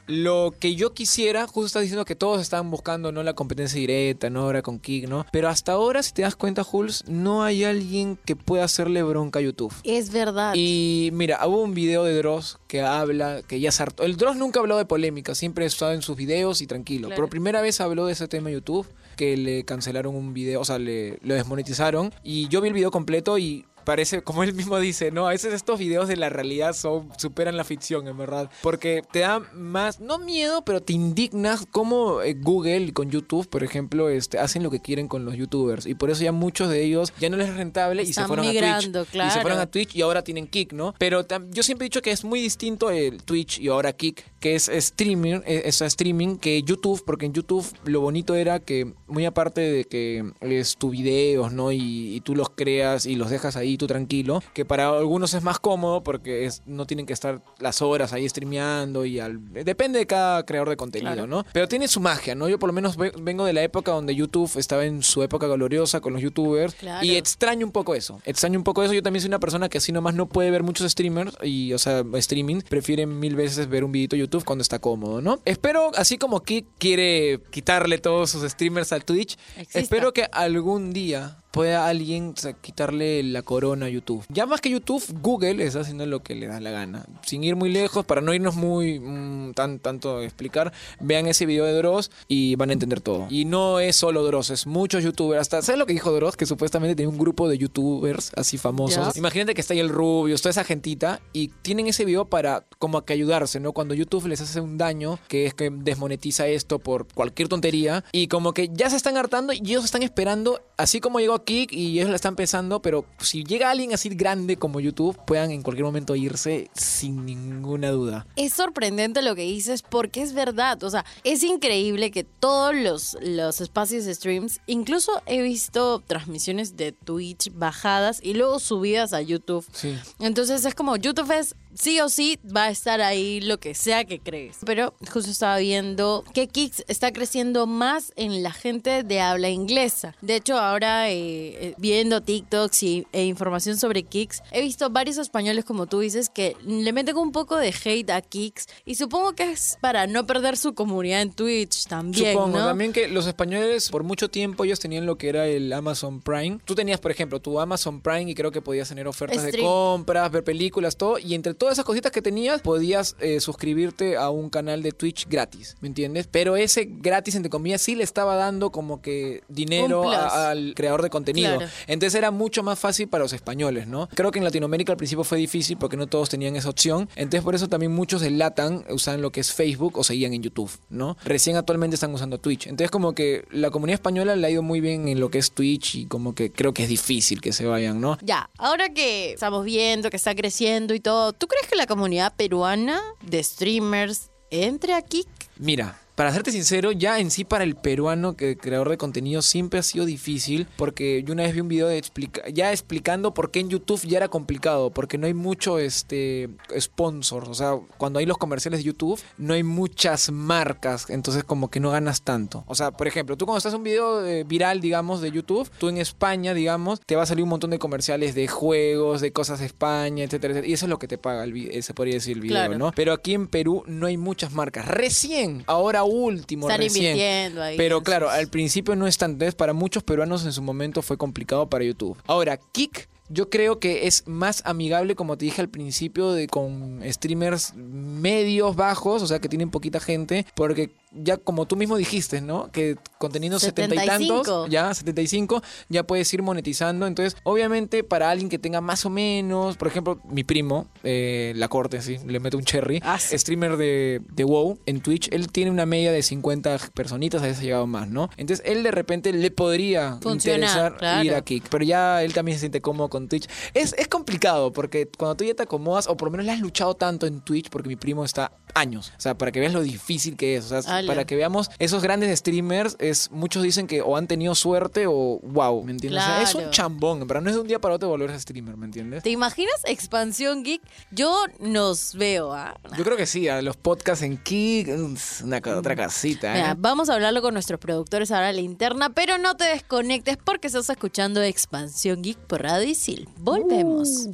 Lo 0.07 0.55
que 0.59 0.75
yo 0.75 0.93
quisiera, 0.93 1.47
justo 1.47 1.67
estás 1.67 1.83
diciendo 1.83 2.05
que 2.05 2.15
todos 2.15 2.41
están 2.41 2.71
buscando, 2.71 3.12
¿no? 3.12 3.23
La 3.23 3.35
competencia 3.35 3.79
directa, 3.79 4.31
¿no? 4.31 4.43
Ahora 4.43 4.62
con 4.62 4.79
Kick, 4.79 5.09
¿no? 5.09 5.27
Pero 5.33 5.49
hasta 5.49 5.73
ahora, 5.73 6.03
si 6.03 6.12
te 6.12 6.23
das 6.23 6.37
cuenta, 6.37 6.65
Jules, 6.65 7.05
no 7.07 7.43
hay 7.43 7.65
alguien 7.65 8.19
que 8.25 8.37
pueda 8.37 8.65
hacerle 8.65 9.03
bronca 9.03 9.38
a 9.38 9.43
YouTube. 9.43 9.73
Es 9.85 10.11
verdad. 10.11 10.55
Y 10.57 11.11
mira, 11.12 11.47
hubo 11.47 11.62
un 11.62 11.75
video 11.75 12.05
de 12.05 12.17
Dross 12.17 12.59
que 12.67 12.83
habla, 12.83 13.43
que 13.47 13.61
ya 13.61 13.73
se 13.73 13.83
hartó. 13.83 14.05
El 14.05 14.17
Dross 14.17 14.37
nunca 14.37 14.61
habló 14.61 14.77
de 14.77 14.85
polémica, 14.85 15.35
siempre 15.35 15.65
ha 15.65 15.67
estado 15.67 15.93
en 15.93 16.03
sus 16.03 16.17
videos 16.17 16.61
y 16.61 16.67
tranquilo. 16.67 17.09
Claro. 17.09 17.23
Por 17.23 17.31
primera 17.31 17.61
vez 17.61 17.81
habló 17.81 18.07
de 18.07 18.12
ese 18.12 18.29
tema 18.29 18.50
YouTube, 18.50 18.87
que 19.19 19.37
le 19.37 19.65
cancelaron 19.65 20.15
un 20.15 20.33
video, 20.33 20.63
o 20.63 20.65
sea, 20.65 20.79
le, 20.79 21.19
desmonetizaron. 21.23 22.15
Y 22.23 22.49
yo 22.49 22.63
vi 22.63 22.69
el 22.69 22.75
video 22.75 22.91
completo 22.91 23.37
y 23.37 23.67
parece, 23.88 24.21
como 24.21 24.42
él 24.42 24.52
mismo 24.52 24.78
dice, 24.78 25.11
¿no? 25.11 25.28
A 25.28 25.30
veces 25.30 25.54
estos 25.54 25.78
videos 25.78 26.09
de 26.09 26.16
la 26.16 26.28
realidad 26.28 26.75
son, 26.75 27.09
superan 27.16 27.57
la 27.57 27.64
ficción, 27.64 28.07
en 28.07 28.18
verdad. 28.18 28.50
Porque 28.61 29.02
te 29.11 29.21
da 29.21 29.40
más, 29.54 29.99
no 29.99 30.18
miedo, 30.18 30.62
pero 30.62 30.83
te 30.83 30.92
indignas 30.92 31.64
cómo 31.71 32.21
eh, 32.21 32.35
Google 32.38 32.92
con 32.92 33.11
YouTube, 33.11 33.49
por 33.49 33.64
ejemplo, 33.64 34.11
este, 34.11 34.38
hacen 34.38 34.62
lo 34.62 34.71
que 34.71 34.80
quieren 34.80 35.09
con 35.09 35.25
los 35.25 35.37
youtubers. 35.37 35.87
Y 35.87 35.95
por 35.95 36.11
eso 36.11 36.23
ya 36.23 36.33
muchos 36.33 36.68
de 36.68 36.85
ellos 36.85 37.14
ya 37.18 37.30
no 37.30 37.38
les 37.38 37.49
es 37.49 37.57
rentable 37.57 38.02
y 38.02 38.04
se 38.04 38.11
Están 38.11 38.26
fueron 38.26 38.45
a 38.45 38.49
migrando, 38.50 39.07
Twitch. 39.07 39.25
Y 39.25 39.30
se 39.30 39.40
fueron 39.40 39.57
claro. 39.57 39.61
a 39.62 39.66
Twitch 39.71 39.97
y 39.97 40.02
ahora 40.02 40.23
tienen 40.23 40.49
Kick, 40.49 40.75
¿no? 40.75 40.95
Pero 40.99 41.26
yo 41.50 41.62
siempre 41.62 41.87
he 41.87 41.88
dicho 41.88 42.02
que 42.02 42.11
es 42.11 42.25
muy 42.25 42.42
distinto 42.42 42.90
el 42.90 43.23
Twitch 43.23 43.59
y 43.59 43.68
ahora 43.68 43.95
Kick, 43.95 44.23
que 44.38 44.54
es 44.54 44.68
streaming, 44.68 45.40
eh, 45.47 45.62
es 45.64 45.80
streaming 45.80 46.37
que 46.37 46.62
YouTube, 46.62 47.02
porque 47.07 47.25
en 47.25 47.33
YouTube 47.33 47.64
lo 47.85 48.02
bonito 48.02 48.35
era 48.35 48.61
que 48.61 48.92
muy 49.07 49.25
aparte 49.25 49.62
de 49.62 49.85
que 49.87 50.30
es 50.42 50.76
tu 50.76 50.90
videos, 50.90 51.54
¿no? 51.54 51.73
Y, 51.73 52.16
y 52.16 52.21
tú 52.21 52.35
los 52.35 52.50
creas 52.50 53.07
y 53.07 53.14
los 53.14 53.30
dejas 53.30 53.57
ahí 53.57 53.78
tranquilo, 53.87 54.43
que 54.55 54.65
para 54.65 54.89
algunos 54.89 55.35
es 55.35 55.43
más 55.43 55.59
cómodo 55.59 56.03
porque 56.03 56.45
es, 56.47 56.63
no 56.67 56.87
tienen 56.87 57.07
que 57.07 57.13
estar 57.13 57.41
las 57.59 57.81
horas 57.83 58.13
ahí 58.13 58.29
streameando 58.29 59.05
y 59.05 59.21
al, 59.21 59.53
depende 59.53 59.99
de 59.99 60.07
cada 60.07 60.45
creador 60.45 60.69
de 60.71 60.77
contenido, 60.77 61.13
Claro. 61.13 61.27
¿no? 61.27 61.45
Pero 61.53 61.69
tiene 61.69 61.89
su 61.89 62.01
magia, 62.01 62.35
¿no? 62.35 62.49
Yo 62.49 62.59
por 62.59 62.69
lo 62.69 62.73
menos 62.73 62.97
ve- 62.97 63.13
vengo 63.21 63.45
de 63.45 63.53
la 63.53 63.63
época 63.63 63.93
donde 63.93 64.15
YouTube 64.15 64.51
estaba 64.57 64.85
en 64.85 65.03
su 65.03 65.23
época 65.23 65.47
gloriosa 65.47 66.01
con 66.01 66.13
los 66.13 66.23
youtubers 66.23 66.75
Claro. 66.75 67.05
y 67.07 67.17
extraño 67.17 67.65
un 67.67 67.73
poco 67.73 67.95
eso. 67.95 68.21
Extraño 68.25 68.59
un 68.59 68.65
poco 68.65 68.83
eso. 68.83 68.93
Yo 68.93 69.03
también 69.03 69.21
soy 69.23 69.29
una 69.29 69.39
persona 69.39 69.69
que 69.69 69.79
así 69.79 69.93
nomás 69.93 70.15
no 70.15 70.27
puede 70.27 70.51
ver 70.51 70.63
muchos 70.63 70.91
streamers 70.91 71.37
y, 71.43 71.73
o 71.73 71.79
sea, 71.79 72.05
streaming, 72.15 72.61
prefieren 72.69 73.19
mil 73.19 73.37
veces 73.37 73.69
ver 73.69 73.85
un 73.85 73.93
videito 73.93 74.17
de 74.17 74.21
YouTube 74.21 74.45
cuando 74.45 74.63
está 74.63 74.79
cómodo, 74.79 75.21
¿no? 75.21 75.41
Espero, 75.45 75.91
así 75.97 76.19
como 76.19 76.43
Kik 76.43 76.67
quiere 76.79 77.41
quitarle 77.51 77.99
todos 77.99 78.31
sus 78.31 78.43
streamers 78.51 78.93
al 78.93 79.05
Twitch, 79.05 79.37
Exista. 79.57 79.79
espero 79.81 80.13
que 80.13 80.27
algún 80.33 80.93
día 80.93 81.39
pueda 81.59 81.88
alguien 81.88 82.35
o 82.37 82.41
sea, 82.41 82.53
quitarle 82.53 83.21
la 83.25 83.43
corona 83.43 83.87
a 83.87 83.88
YouTube. 83.88 84.25
Ya 84.29 84.47
más 84.47 84.61
que 84.61 84.71
YouTube, 84.71 85.03
Google 85.21 85.65
está 85.65 85.81
haciendo 85.81 86.07
lo 86.07 86.23
que 86.23 86.37
le 86.37 86.47
da 86.47 86.61
la 86.61 86.71
gana. 86.71 87.05
Sin 87.27 87.43
ir 87.43 87.57
muy 87.57 87.69
lejos, 87.69 88.05
para 88.05 88.21
no 88.21 88.33
irnos 88.33 88.55
muy 88.55 89.00
mm, 89.00 89.55
tan 89.55 89.81
tanto 89.81 90.19
a 90.19 90.25
explicar, 90.25 90.73
vean 91.00 91.27
ese 91.27 91.47
video 91.47 91.65
de 91.65 91.73
Dross 91.73 92.12
y 92.29 92.55
van 92.55 92.71
a 92.71 92.75
entender 92.75 93.00
todo. 93.00 93.27
Y 93.29 93.45
no 93.45 93.81
es 93.81 93.97
solo 93.97 94.23
Dross, 94.23 94.50
es 94.50 94.69
muchos 94.69 95.03
youtubers. 95.03 95.41
Hasta, 95.41 95.61
¿sabes 95.62 95.81
lo 95.81 95.87
que 95.87 95.95
dijo 95.95 96.12
Dross? 96.12 96.37
Que 96.37 96.47
supuestamente 96.47 96.95
tenía 96.95 97.09
un 97.09 97.19
grupo 97.19 97.49
de 97.49 97.59
youtubers 97.59 98.31
así 98.37 98.57
famosos. 98.57 99.15
Ya. 99.15 99.19
Imagínate 99.19 99.55
que 99.55 99.61
está 99.61 99.75
ahí 99.75 99.81
el 99.81 99.88
Rubius, 99.88 100.41
toda 100.41 100.53
esa 100.53 100.62
gentita, 100.62 101.21
y 101.33 101.49
tienen 101.49 101.88
ese 101.88 102.05
video 102.05 102.27
para 102.27 102.67
como 102.79 103.05
que 103.05 103.15
ayudarse, 103.15 103.59
¿no? 103.59 103.73
Cuando 103.73 103.95
YouTube 103.95 104.27
les 104.27 104.41
hace 104.41 104.61
un 104.61 104.79
daño, 104.79 105.19
que 105.27 105.47
es 105.47 105.55
que 105.55 105.71
desmonetiza 105.71 106.47
esto 106.47 106.79
por 106.79 107.12
cualquier 107.12 107.49
tontería, 107.49 108.05
y 108.12 108.29
como 108.29 108.55
que 108.55 108.71
ya 108.73 108.88
se 108.91 108.97
están 108.97 109.17
hartando 109.17 109.53
y 109.53 109.59
ellos 109.59 109.85
están 109.85 110.05
esperando, 110.05 110.61
así 110.77 111.00
como 111.00 111.19
llegó 111.19 111.35
Kik 111.49 111.73
y 111.73 111.99
ellos 111.99 112.11
la 112.11 112.17
están 112.17 112.37
pensando, 112.37 112.83
pero 112.83 113.07
si 113.21 113.43
llega 113.43 113.71
alguien 113.71 113.95
así 113.95 114.11
grande 114.11 114.59
como 114.59 114.81
YouTube, 114.81 115.19
puedan 115.25 115.50
en 115.50 115.62
cualquier 115.62 115.87
momento 115.87 116.14
irse 116.14 116.69
sin 116.75 117.25
ninguna 117.25 117.88
duda. 117.88 118.26
Es 118.37 118.52
sorprendente 118.52 119.23
lo 119.23 119.35
que 119.35 119.45
dices 119.45 119.81
porque 119.81 120.21
es 120.21 120.35
verdad. 120.35 120.83
O 120.83 120.90
sea, 120.90 121.07
es 121.25 121.43
increíble 121.43 122.11
que 122.11 122.23
todos 122.23 122.75
los, 122.75 123.17
los 123.23 123.62
espacios 123.62 124.05
de 124.05 124.14
streams, 124.14 124.61
incluso 124.67 125.23
he 125.25 125.40
visto 125.40 126.00
transmisiones 126.07 126.76
de 126.76 126.93
Twitch 126.93 127.50
bajadas 127.55 128.21
y 128.23 128.35
luego 128.35 128.59
subidas 128.59 129.14
a 129.14 129.23
YouTube. 129.23 129.64
Sí. 129.73 129.99
Entonces 130.19 130.67
es 130.67 130.75
como 130.75 130.97
YouTube 130.97 131.31
es 131.31 131.55
sí 131.75 132.01
o 132.01 132.09
sí 132.09 132.39
va 132.45 132.65
a 132.65 132.71
estar 132.71 133.01
ahí 133.01 133.41
lo 133.41 133.59
que 133.59 133.75
sea 133.75 134.05
que 134.05 134.19
crees. 134.19 134.59
Pero 134.65 134.95
justo 135.13 135.31
estaba 135.31 135.59
viendo 135.59 136.25
que 136.35 136.49
Kicks 136.49 136.85
está 136.89 137.13
creciendo 137.13 137.67
más 137.67 138.13
en 138.17 138.43
la 138.43 138.53
gente 138.53 139.03
de 139.03 139.21
habla 139.21 139.49
inglesa. 139.49 140.15
De 140.21 140.37
hecho, 140.37 140.59
ahora 140.59 141.11
eh, 141.11 141.17
eh, 141.19 141.75
viendo 141.79 142.21
TikToks 142.21 142.83
y, 142.83 143.07
e 143.13 143.25
información 143.25 143.77
sobre 143.77 144.03
Kicks, 144.03 144.43
he 144.51 144.61
visto 144.61 144.91
varios 144.91 145.19
españoles, 145.19 145.65
como 145.65 145.87
tú 145.87 146.01
dices, 146.01 146.29
que 146.29 146.57
le 146.65 146.93
meten 146.93 147.17
un 147.17 147.33
poco 147.33 147.57
de 147.57 147.75
hate 147.85 148.11
a 148.11 148.21
Kicks. 148.21 148.67
Y 148.85 148.97
supongo 148.97 149.35
que 149.35 149.53
es 149.53 149.79
para 149.81 150.07
no 150.07 150.27
perder 150.27 150.57
su 150.57 150.75
comunidad 150.75 151.23
en 151.23 151.33
Twitch 151.33 151.87
también. 151.87 152.33
Supongo 152.33 152.59
¿no? 152.59 152.67
también 152.67 152.93
que 152.93 153.09
los 153.09 153.27
españoles 153.27 153.91
por 153.91 154.03
mucho 154.03 154.29
tiempo 154.29 154.65
ellos 154.65 154.81
tenían 154.81 155.07
lo 155.07 155.17
que 155.17 155.29
era 155.29 155.47
el 155.47 155.73
Amazon 155.73 156.21
Prime. 156.21 156.59
Tú 156.65 156.75
tenías, 156.75 157.01
por 157.01 157.11
ejemplo, 157.11 157.41
tu 157.41 157.61
Amazon 157.61 158.01
Prime 158.01 158.31
y 158.31 158.35
creo 158.35 158.51
que 158.51 158.63
podías 158.63 158.89
tener 158.89 159.07
ofertas 159.07 159.43
de 159.43 159.59
compras, 159.59 160.31
ver 160.31 160.45
películas, 160.45 160.97
todo. 160.97 161.19
Y 161.19 161.35
entre 161.35 161.55
todas 161.59 161.75
esas 161.75 161.85
cositas 161.85 162.12
que 162.12 162.23
tenías, 162.23 162.62
podías 162.62 163.17
eh, 163.21 163.41
suscribirte 163.41 164.17
a 164.17 164.31
un 164.31 164.49
canal 164.50 164.83
de 164.83 164.93
Twitch 164.93 165.27
gratis, 165.29 165.77
¿me 165.81 165.88
entiendes? 165.88 166.29
Pero 166.31 166.57
ese 166.57 166.85
gratis, 166.88 167.35
entre 167.35 167.50
comillas, 167.50 167.83
sí 167.83 167.95
le 167.95 168.05
estaba 168.05 168.37
dando 168.37 168.71
como 168.71 169.03
que 169.03 169.43
dinero 169.49 170.11
a- 170.11 170.50
al 170.50 170.73
creador 170.75 171.03
de 171.03 171.11
contenido. 171.11 171.57
Claro. 171.57 171.71
Entonces 171.87 172.15
era 172.17 172.31
mucho 172.31 172.62
más 172.62 172.79
fácil 172.79 173.09
para 173.09 173.25
los 173.25 173.33
españoles, 173.33 173.87
¿no? 173.87 174.09
Creo 174.15 174.31
que 174.31 174.38
en 174.38 174.45
Latinoamérica 174.45 174.93
al 174.93 174.97
principio 174.97 175.25
fue 175.25 175.38
difícil 175.38 175.77
porque 175.77 175.97
no 175.97 176.07
todos 176.07 176.29
tenían 176.29 176.57
esa 176.57 176.69
opción. 176.71 177.09
Entonces 177.17 177.43
por 177.43 177.55
eso 177.55 177.69
también 177.69 177.93
muchos 177.93 178.21
de 178.21 178.31
Latam 178.31 178.85
usaban 178.91 179.21
lo 179.23 179.33
que 179.33 179.41
es 179.41 179.53
Facebook 179.53 179.99
o 179.99 180.05
seguían 180.05 180.33
en 180.35 180.43
YouTube, 180.43 180.71
¿no? 180.91 181.17
Recién 181.25 181.57
actualmente 181.57 181.95
están 181.95 182.15
usando 182.15 182.38
Twitch. 182.38 182.67
Entonces 182.67 182.91
como 182.91 183.15
que 183.15 183.45
la 183.50 183.71
comunidad 183.71 183.95
española 183.95 184.37
le 184.37 184.47
ha 184.47 184.50
ido 184.50 184.62
muy 184.62 184.81
bien 184.81 185.09
en 185.09 185.19
lo 185.21 185.31
que 185.31 185.38
es 185.38 185.50
Twitch 185.53 185.97
y 185.97 186.07
como 186.07 186.35
que 186.35 186.53
creo 186.53 186.73
que 186.73 186.85
es 186.85 186.88
difícil 186.88 187.41
que 187.41 187.53
se 187.53 187.67
vayan, 187.67 188.00
¿no? 188.00 188.17
Ya, 188.23 188.49
ahora 188.59 188.88
que 188.91 189.33
estamos 189.33 189.65
viendo 189.65 190.11
que 190.11 190.17
está 190.17 190.35
creciendo 190.35 190.95
y 190.95 191.00
todo, 191.00 191.33
¿tú 191.33 191.48
crees 191.49 191.67
que 191.67 191.76
la 191.76 191.87
comunidad 191.87 192.35
peruana 192.37 193.00
de 193.23 193.43
streamers 193.43 194.31
entre 194.50 194.95
aquí? 194.95 195.26
Mira, 195.57 195.99
para 196.19 196.33
serte 196.33 196.51
sincero, 196.51 196.91
ya 196.91 197.21
en 197.21 197.31
sí 197.31 197.45
para 197.45 197.63
el 197.63 197.77
peruano 197.77 198.35
que 198.37 198.57
creador 198.57 198.89
de 198.89 198.99
contenido 198.99 199.41
siempre 199.41 199.79
ha 199.79 199.85
sido 199.85 200.05
difícil 200.05 200.67
porque 200.77 201.23
yo 201.23 201.33
una 201.33 201.45
vez 201.45 201.55
vi 201.55 201.61
un 201.61 201.69
video 201.69 201.87
de 201.87 201.97
explica 201.97 202.43
ya 202.49 202.73
explicando 202.73 203.33
por 203.33 203.53
qué 203.53 203.61
en 203.61 203.69
YouTube 203.69 204.01
ya 204.05 204.17
era 204.17 204.27
complicado, 204.27 204.91
porque 204.91 205.17
no 205.17 205.29
hay 205.29 205.35
mucho 205.35 205.79
este 205.79 206.49
sponsors, 206.77 207.49
o 207.49 207.55
sea, 207.55 207.79
cuando 207.99 208.19
hay 208.19 208.27
los 208.27 208.37
comerciales 208.37 208.81
de 208.81 208.85
YouTube 208.85 209.21
no 209.37 209.55
hay 209.55 209.63
muchas 209.63 210.33
marcas, 210.33 211.09
entonces 211.09 211.45
como 211.45 211.71
que 211.71 211.79
no 211.79 211.93
ganas 211.93 212.23
tanto. 212.23 212.65
O 212.67 212.75
sea, 212.75 212.91
por 212.91 213.07
ejemplo, 213.07 213.37
tú 213.37 213.47
cuando 213.47 213.59
estás 213.59 213.75
un 213.75 213.85
video 213.85 214.27
eh, 214.27 214.43
viral, 214.43 214.81
digamos, 214.81 215.21
de 215.21 215.31
YouTube, 215.31 215.71
tú 215.79 215.89
en 215.89 215.99
España, 215.99 216.53
digamos, 216.53 217.01
te 217.01 217.15
va 217.15 217.23
a 217.23 217.27
salir 217.27 217.45
un 217.45 217.51
montón 217.51 217.71
de 217.71 217.79
comerciales 217.79 218.35
de 218.35 218.49
juegos, 218.49 219.21
de 219.21 219.33
cosas 219.33 219.61
de 219.61 219.67
España, 219.67 220.25
etcétera, 220.25 220.55
etcétera, 220.55 220.69
y 220.69 220.73
eso 220.73 220.87
es 220.87 220.91
lo 220.91 220.99
que 220.99 221.07
te 221.07 221.17
paga 221.17 221.45
el 221.45 221.81
se 221.81 221.95
podría 221.95 222.14
decir 222.14 222.35
el 222.35 222.40
video, 222.40 222.57
Claro. 222.57 222.77
¿no? 222.77 222.90
Pero 222.97 223.12
aquí 223.12 223.35
en 223.35 223.47
Perú 223.47 223.85
no 223.87 224.09
hay 224.09 224.16
muchas 224.16 224.53
marcas. 224.53 224.88
Recién, 224.88 225.62
ahora 225.69 226.08
último, 226.09 226.66
Están 226.68 226.81
recién. 226.83 227.05
invirtiendo 227.12 227.62
ahí. 227.62 227.77
Pero 227.77 228.03
claro, 228.03 228.31
al 228.31 228.49
principio 228.49 228.97
no 228.97 229.07
es 229.07 229.18
tan. 229.18 229.33
Entonces, 229.33 229.55
para 229.55 229.73
muchos 229.73 230.03
peruanos 230.03 230.44
en 230.44 230.53
su 230.53 230.62
momento 230.62 231.03
fue 231.03 231.16
complicado 231.16 231.68
para 231.68 231.85
YouTube. 231.85 232.16
Ahora, 232.27 232.57
Kik. 232.57 233.09
Yo 233.31 233.51
creo 233.51 233.79
que 233.79 234.07
es 234.07 234.27
más 234.27 234.62
amigable, 234.64 235.14
como 235.14 235.37
te 235.37 235.44
dije 235.44 235.61
al 235.61 235.68
principio, 235.68 236.33
de 236.33 236.47
con 236.47 237.03
streamers 237.07 237.75
medios, 237.75 238.75
bajos, 238.75 239.23
o 239.23 239.27
sea, 239.27 239.38
que 239.38 239.51
tienen 239.51 239.68
poquita 239.71 240.01
gente, 240.01 240.47
porque 240.55 240.92
ya 241.12 241.37
como 241.38 241.66
tú 241.66 241.77
mismo 241.77 241.97
dijiste, 241.97 242.40
¿no? 242.40 242.71
Que 242.71 242.97
conteniendo 243.18 243.59
setenta 243.59 243.94
y 243.94 243.99
75. 243.99 244.35
tantos, 244.42 244.71
ya 244.71 244.92
75, 244.92 245.62
ya 245.88 246.03
puedes 246.05 246.33
ir 246.35 246.42
monetizando. 246.42 247.07
Entonces, 247.07 247.37
obviamente, 247.44 248.05
para 248.05 248.31
alguien 248.31 248.49
que 248.49 248.59
tenga 248.59 248.81
más 248.81 249.05
o 249.07 249.11
menos, 249.11 249.77
por 249.77 249.88
ejemplo, 249.88 250.21
mi 250.29 250.44
primo, 250.44 250.87
eh, 251.05 251.53
la 251.57 251.68
corte, 251.68 252.01
sí, 252.03 252.18
le 252.27 252.40
meto 252.40 252.57
un 252.59 252.64
cherry, 252.64 253.01
Ah, 253.05 253.18
sí. 253.18 253.38
streamer 253.38 253.77
de, 253.77 254.21
de 254.33 254.44
WoW 254.44 254.79
en 254.87 255.01
Twitch, 255.01 255.29
él 255.33 255.49
tiene 255.51 255.71
una 255.71 255.87
media 255.87 256.12
de 256.12 256.23
50 256.23 256.79
personitas, 256.94 257.42
a 257.42 257.47
veces 257.47 257.61
ha 257.61 257.64
llegado 257.64 257.87
más, 257.87 258.09
¿no? 258.09 258.31
Entonces, 258.37 258.64
él 258.66 258.83
de 258.83 258.90
repente 258.90 259.33
le 259.33 259.51
podría 259.51 260.18
Funcionar, 260.23 260.59
interesar 260.61 260.97
claro. 260.99 261.25
ir 261.25 261.35
a 261.35 261.40
Kick, 261.42 261.68
pero 261.71 261.85
ya 261.85 262.23
él 262.23 262.33
también 262.35 262.57
se 262.57 262.61
siente 262.61 262.81
cómodo 262.81 263.09
con 263.09 263.29
Twitch. 263.29 263.49
Es, 263.75 263.94
es 263.99 264.09
complicado 264.09 264.73
porque 264.73 265.09
cuando 265.16 265.37
tú 265.37 265.44
ya 265.44 265.55
te 265.55 265.62
acomodas, 265.62 266.07
o 266.07 266.16
por 266.16 266.27
lo 266.29 266.33
menos 266.33 266.47
le 266.47 266.53
has 266.53 266.61
luchado 266.61 266.94
tanto 266.94 267.27
en 267.27 267.40
Twitch, 267.40 267.71
porque 267.71 267.88
mi 267.88 267.97
primo 267.97 268.25
está 268.25 268.53
años, 268.75 269.12
o 269.16 269.21
sea, 269.21 269.37
para 269.37 269.51
que 269.51 269.61
veas 269.61 269.73
lo 269.73 269.83
difícil 269.83 270.37
que 270.37 270.57
es, 270.57 270.71
o 270.71 270.83
sea, 270.83 270.98
Para 271.07 271.25
que 271.25 271.37
veamos 271.37 271.71
esos 271.79 272.03
grandes 272.03 272.39
streamers, 272.39 272.97
es 272.99 273.31
muchos 273.31 273.63
dicen 273.63 273.87
que 273.87 274.03
o 274.03 274.17
han 274.17 274.27
tenido 274.27 274.55
suerte 274.55 275.07
o 275.07 275.41
wow, 275.43 275.83
¿me 275.85 275.93
entiendes? 275.93 276.23
O 276.23 276.27
sea, 276.27 276.43
es 276.43 276.55
un 276.55 276.71
chambón, 276.71 277.27
pero 277.27 277.41
no 277.41 277.51
es 277.51 277.57
de 277.57 277.63
un 277.63 277.69
día 277.69 277.81
para 277.81 277.95
otro 277.95 278.09
volverse 278.09 278.41
streamer, 278.41 278.77
¿me 278.77 278.87
entiendes? 278.87 279.23
¿Te 279.23 279.31
imaginas 279.31 279.75
Expansión 279.85 280.63
Geek? 280.63 280.83
Yo 281.11 281.45
nos 281.61 282.15
veo, 282.15 282.53
¿ah? 282.53 282.75
Yo 282.97 283.05
creo 283.05 283.17
que 283.17 283.27
sí, 283.27 283.49
a 283.49 283.63
los 283.63 283.77
podcasts 283.77 284.25
en 284.25 284.41
es 284.49 285.43
una 285.43 285.61
otra 285.77 285.95
casita, 285.95 286.53
¿eh? 286.53 286.61
Mira, 286.61 286.75
vamos 286.79 287.11
a 287.11 287.15
hablarlo 287.15 287.43
con 287.43 287.55
nuestros 287.55 287.79
productores 287.79 288.31
ahora 288.31 288.49
a 288.49 288.53
la 288.53 288.61
interna, 288.61 289.11
pero 289.11 289.39
no 289.39 289.57
te 289.57 289.65
desconectes 289.65 290.37
porque 290.37 290.69
estás 290.69 290.89
escuchando 290.91 291.43
Expansión 291.43 292.23
Geek 292.23 292.39
por 292.39 292.63
Radio 292.63 292.89
Isil. 292.89 293.29
Volvemos. 293.39 294.29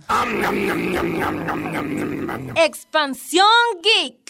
Expansión 2.56 3.46
Geek. 3.82 4.24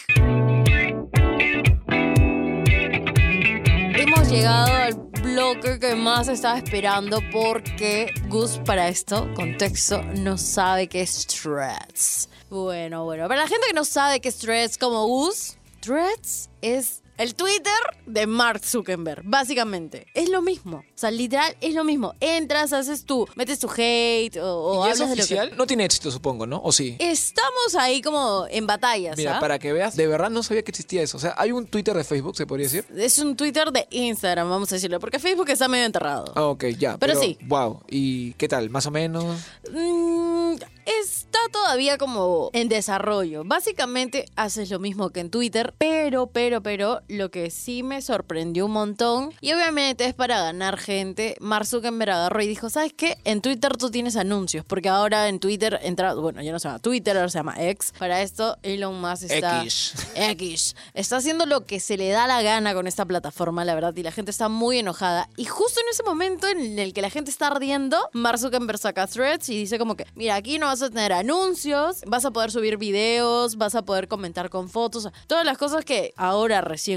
Llegado 4.35 4.73
al 4.73 4.93
bloque 5.23 5.79
que 5.79 5.95
más 5.95 6.27
estaba 6.27 6.57
esperando 6.57 7.21
porque 7.31 8.13
Gus 8.27 8.59
para 8.65 8.89
esto, 8.89 9.33
contexto, 9.33 10.03
no 10.17 10.37
sabe 10.37 10.89
qué 10.89 11.03
es 11.03 11.25
Threads. 11.25 12.27
Bueno, 12.49 13.05
bueno, 13.05 13.29
para 13.29 13.43
la 13.43 13.47
gente 13.47 13.65
que 13.67 13.73
no 13.73 13.85
sabe 13.85 14.19
qué 14.19 14.27
es 14.27 14.37
Threads 14.37 14.77
como 14.77 15.07
Gus, 15.07 15.55
Threads 15.79 16.49
es 16.61 17.01
el 17.17 17.35
Twitter 17.35 17.73
de 18.05 18.27
Mark 18.27 18.61
Zuckerberg, 18.63 19.21
básicamente. 19.23 20.07
Es 20.13 20.29
lo 20.29 20.41
mismo, 20.41 20.77
o 20.77 20.97
sea, 20.97 21.11
literal 21.11 21.55
es 21.61 21.73
lo 21.73 21.83
mismo. 21.83 22.13
Entras, 22.19 22.73
haces 22.73 23.05
tú, 23.05 23.27
metes 23.35 23.59
tu 23.59 23.69
hate 23.75 24.37
o, 24.37 24.45
o 24.45 24.87
¿Y 24.87 24.89
es 24.91 24.93
hablas 24.95 25.09
de 25.09 25.15
lo 25.15 25.23
oficial? 25.23 25.49
que... 25.51 25.55
No 25.55 25.65
tiene 25.67 25.85
éxito, 25.85 26.11
supongo, 26.11 26.45
¿no? 26.45 26.61
¿O 26.63 26.71
sí? 26.71 26.95
Estamos 26.99 27.75
ahí 27.79 28.01
como 28.01 28.45
en 28.49 28.67
batallas, 28.67 29.17
Mira, 29.17 29.37
¿ah? 29.37 29.39
para 29.39 29.59
que 29.59 29.71
veas, 29.73 29.95
de 29.95 30.07
verdad 30.07 30.29
no 30.29 30.43
sabía 30.43 30.63
que 30.63 30.71
existía 30.71 31.01
eso. 31.01 31.17
O 31.17 31.19
sea, 31.19 31.33
hay 31.37 31.51
un 31.51 31.65
Twitter 31.67 31.95
de 31.95 32.03
Facebook, 32.03 32.35
se 32.35 32.45
podría 32.45 32.65
decir. 32.65 32.85
Es 32.95 33.17
un 33.19 33.35
Twitter 33.35 33.71
de 33.71 33.87
Instagram, 33.91 34.49
vamos 34.49 34.71
a 34.71 34.75
decirlo, 34.75 34.99
porque 34.99 35.19
Facebook 35.19 35.49
está 35.49 35.67
medio 35.67 35.85
enterrado. 35.85 36.31
Ah, 36.35 36.45
ok, 36.45 36.65
ya. 36.77 36.97
Pero 36.97 37.19
sí. 37.19 37.37
Wow. 37.47 37.81
¿Y 37.89 38.33
qué 38.33 38.47
tal? 38.47 38.69
¿Más 38.69 38.85
o 38.85 38.91
menos? 38.91 39.25
Mm, 39.71 40.55
está 40.85 41.39
todavía 41.51 41.97
como 41.97 42.49
en 42.53 42.69
desarrollo. 42.69 43.43
Básicamente 43.45 44.25
haces 44.35 44.69
lo 44.69 44.79
mismo 44.79 45.09
que 45.09 45.19
en 45.21 45.29
Twitter, 45.29 45.73
pero, 45.77 46.27
pero, 46.27 46.61
pero 46.61 47.01
lo 47.07 47.31
que 47.31 47.51
sí 47.51 47.83
me 47.83 48.01
sorprendió 48.01 48.65
un 48.65 48.71
montón, 48.71 49.33
y 49.41 49.53
obviamente 49.53 50.05
es 50.05 50.13
para 50.13 50.41
ganar 50.41 50.77
gente, 50.77 51.35
Mark 51.39 51.65
Zuckerberg 51.65 52.11
agarró 52.11 52.41
y 52.41 52.47
dijo, 52.47 52.69
¿sabes 52.69 52.93
qué? 52.93 53.17
En 53.23 53.41
Twitter 53.41 53.77
tú 53.77 53.91
tienes 53.91 54.15
anuncios, 54.15 54.65
porque 54.65 54.89
ahora 54.89 55.27
en 55.29 55.39
Twitter 55.39 55.79
entra, 55.83 56.13
bueno, 56.15 56.41
ya 56.41 56.51
no 56.51 56.59
se 56.59 56.67
llama 56.67 56.79
Twitter, 56.79 57.17
ahora 57.17 57.29
se 57.29 57.37
llama 57.37 57.55
X. 57.57 57.93
Para 57.97 58.21
esto, 58.21 58.57
Elon 58.63 58.99
Musk 58.99 59.23
está... 59.23 59.61
X. 59.63 59.93
X. 60.15 60.75
Está 60.93 61.17
haciendo 61.17 61.45
lo 61.45 61.65
que 61.65 61.79
se 61.79 61.97
le 61.97 62.09
da 62.09 62.27
la 62.27 62.41
gana 62.41 62.73
con 62.73 62.87
esta 62.87 63.05
plataforma, 63.05 63.65
la 63.65 63.75
verdad, 63.75 63.95
y 63.95 64.03
la 64.03 64.11
gente 64.11 64.31
está 64.31 64.49
muy 64.49 64.79
enojada. 64.79 65.29
Y 65.37 65.45
justo 65.45 65.79
en 65.81 65.87
ese 65.91 66.03
momento 66.03 66.47
en 66.47 66.79
el 66.79 66.93
que 66.93 67.01
la 67.01 67.09
gente 67.09 67.31
está 67.31 67.47
ardiendo, 67.47 67.97
Mark 68.13 68.39
Zuckerberg 68.39 68.77
saca 68.77 69.07
threads 69.07 69.49
y 69.49 69.57
dice 69.57 69.77
como 69.77 69.95
que, 69.95 70.05
mira, 70.15 70.35
aquí 70.35 70.59
no 70.59 70.67
vas 70.67 70.81
a 70.81 70.89
tener 70.89 71.13
anuncios, 71.13 72.01
vas 72.07 72.25
a 72.25 72.31
poder 72.31 72.51
subir 72.51 72.77
videos, 72.77 73.57
vas 73.57 73.75
a 73.75 73.83
poder 73.83 74.07
comentar 74.07 74.49
con 74.49 74.69
fotos, 74.69 75.09
todas 75.27 75.45
las 75.45 75.57
cosas 75.57 75.85
que 75.85 76.13
ahora 76.15 76.61
recién 76.61 76.94